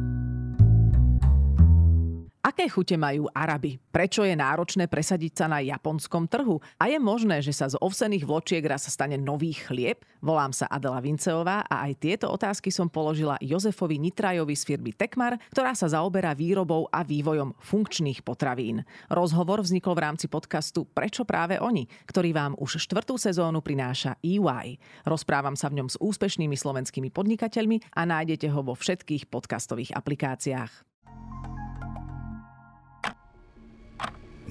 Aké 2.52 2.68
chute 2.68 3.00
majú 3.00 3.32
Araby? 3.32 3.80
Prečo 3.88 4.28
je 4.28 4.36
náročné 4.36 4.84
presadiť 4.84 5.32
sa 5.40 5.46
na 5.48 5.64
japonskom 5.64 6.28
trhu? 6.28 6.60
A 6.76 6.84
je 6.92 7.00
možné, 7.00 7.40
že 7.40 7.48
sa 7.48 7.64
z 7.64 7.80
ovsených 7.80 8.28
vločiek 8.28 8.60
raz 8.60 8.84
stane 8.92 9.16
nový 9.16 9.56
chlieb? 9.56 10.04
Volám 10.20 10.52
sa 10.52 10.68
Adela 10.68 11.00
Vinceová 11.00 11.64
a 11.64 11.88
aj 11.88 11.96
tieto 11.96 12.28
otázky 12.28 12.68
som 12.68 12.92
položila 12.92 13.40
Jozefovi 13.40 13.96
Nitrajovi 13.96 14.52
z 14.52 14.68
firmy 14.68 14.92
Tekmar, 14.92 15.40
ktorá 15.48 15.72
sa 15.72 15.88
zaoberá 15.88 16.36
výrobou 16.36 16.92
a 16.92 17.00
vývojom 17.00 17.56
funkčných 17.56 18.20
potravín. 18.20 18.84
Rozhovor 19.08 19.64
vznikol 19.64 19.96
v 19.96 20.12
rámci 20.12 20.28
podcastu 20.28 20.84
Prečo 20.84 21.24
práve 21.24 21.56
oni, 21.56 21.88
ktorý 22.04 22.36
vám 22.36 22.52
už 22.60 22.84
štvrtú 22.84 23.16
sezónu 23.16 23.64
prináša 23.64 24.20
EY. 24.20 24.76
Rozprávam 25.08 25.56
sa 25.56 25.72
v 25.72 25.80
ňom 25.80 25.88
s 25.88 25.96
úspešnými 25.96 26.60
slovenskými 26.60 27.08
podnikateľmi 27.16 27.96
a 27.96 28.04
nájdete 28.04 28.52
ho 28.52 28.60
vo 28.60 28.76
všetkých 28.76 29.32
podcastových 29.32 29.96
aplikáciách. 29.96 30.91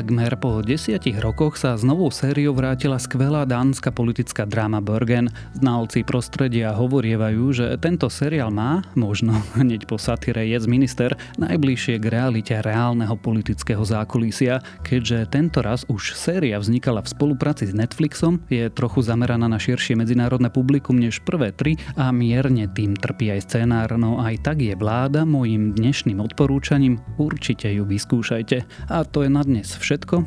Takmer 0.00 0.32
po 0.40 0.64
desiatich 0.64 1.20
rokoch 1.20 1.60
sa 1.60 1.76
s 1.76 1.84
novou 1.84 2.08
sériou 2.08 2.56
vrátila 2.56 2.96
skvelá 2.96 3.44
dánska 3.44 3.92
politická 3.92 4.48
dráma 4.48 4.80
Bergen. 4.80 5.28
Znalci 5.52 6.08
prostredia 6.08 6.72
hovorievajú, 6.72 7.44
že 7.52 7.76
tento 7.76 8.08
seriál 8.08 8.48
má, 8.48 8.80
možno 8.96 9.36
hneď 9.60 9.84
po 9.84 10.00
satyre 10.00 10.48
je 10.48 10.56
minister, 10.64 11.12
najbližšie 11.36 12.00
k 12.00 12.16
realite 12.16 12.56
reálneho 12.64 13.12
politického 13.12 13.84
zákulisia. 13.84 14.64
Keďže 14.88 15.36
tento 15.36 15.60
raz 15.60 15.84
už 15.84 16.16
séria 16.16 16.56
vznikala 16.56 17.04
v 17.04 17.12
spolupráci 17.12 17.68
s 17.68 17.76
Netflixom, 17.76 18.40
je 18.48 18.72
trochu 18.72 19.04
zameraná 19.04 19.52
na 19.52 19.60
širšie 19.60 20.00
medzinárodné 20.00 20.48
publikum 20.48 20.96
než 20.96 21.20
prvé 21.28 21.52
tri 21.52 21.76
a 22.00 22.08
mierne 22.08 22.72
tým 22.72 22.96
trpí 22.96 23.36
aj 23.36 23.52
scenár, 23.52 24.00
no 24.00 24.16
aj 24.16 24.48
tak 24.48 24.64
je 24.64 24.72
vláda 24.72 25.28
mojim 25.28 25.76
dnešným 25.76 26.24
odporúčaním, 26.24 27.04
určite 27.20 27.68
ju 27.68 27.84
vyskúšajte. 27.84 28.64
A 28.88 29.04
to 29.04 29.28
je 29.28 29.28
na 29.28 29.44
dnes 29.44 29.76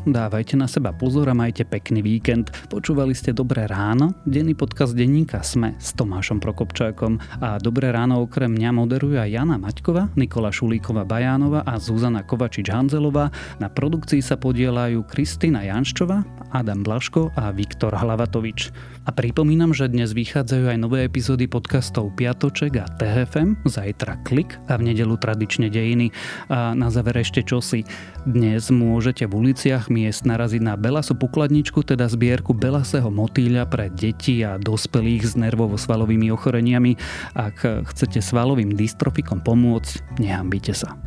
dávajte 0.04 0.60
na 0.60 0.68
seba 0.68 0.92
pozor 0.92 1.32
a 1.32 1.36
majte 1.38 1.64
pekný 1.64 2.04
víkend. 2.04 2.52
Počúvali 2.68 3.16
ste 3.16 3.32
Dobré 3.32 3.64
ráno, 3.64 4.12
denný 4.28 4.60
podcast 4.60 4.92
denníka 4.92 5.40
Sme 5.40 5.80
s 5.80 5.96
Tomášom 5.96 6.44
Prokopčákom 6.44 7.16
a 7.40 7.56
Dobré 7.64 7.96
ráno 7.96 8.20
okrem 8.28 8.52
mňa 8.52 8.76
moderujú 8.76 9.16
aj 9.16 9.32
Jana 9.32 9.56
Maťková, 9.56 10.12
Nikola 10.20 10.52
Šulíková 10.52 11.08
Bajánova 11.08 11.64
a 11.64 11.80
Zuzana 11.80 12.28
Kovačič-Hanzelová. 12.28 13.32
Na 13.64 13.72
produkcii 13.72 14.20
sa 14.20 14.36
podielajú 14.36 15.08
Kristýna 15.08 15.64
Janščová, 15.64 16.28
Adam 16.52 16.84
Blaško 16.84 17.32
a 17.32 17.56
Viktor 17.56 17.96
Hlavatovič. 17.96 18.68
A 19.04 19.12
pripomínam, 19.16 19.72
že 19.76 19.92
dnes 19.92 20.16
vychádzajú 20.16 20.76
aj 20.76 20.78
nové 20.80 21.08
epizódy 21.08 21.48
podcastov 21.48 22.16
Piatoček 22.20 22.80
a 22.80 22.88
TFM, 22.88 23.64
zajtra 23.68 24.20
Klik 24.28 24.60
a 24.68 24.80
v 24.80 24.92
nedelu 24.92 25.16
tradične 25.20 25.68
Dejiny. 25.68 26.12
A 26.48 26.72
na 26.72 26.88
záver 26.88 27.20
ešte 27.20 27.44
čosi. 27.44 27.84
Dnes 28.24 28.72
môžete 28.72 29.28
v 29.28 29.44
uliciach 29.54 29.86
miest 29.94 30.26
naraziť 30.26 30.66
na 30.66 30.74
Belasu 30.74 31.14
pokladničku, 31.14 31.86
teda 31.86 32.10
zbierku 32.10 32.58
Belasého 32.58 33.14
motýľa 33.14 33.70
pre 33.70 33.94
deti 33.94 34.42
a 34.42 34.58
dospelých 34.58 35.30
s 35.30 35.34
nervovo-svalovými 35.38 36.34
ochoreniami. 36.34 36.98
Ak 37.38 37.62
chcete 37.62 38.18
svalovým 38.18 38.74
dystrofikom 38.74 39.46
pomôcť, 39.46 40.18
nehambite 40.18 40.74
sa. 40.74 40.98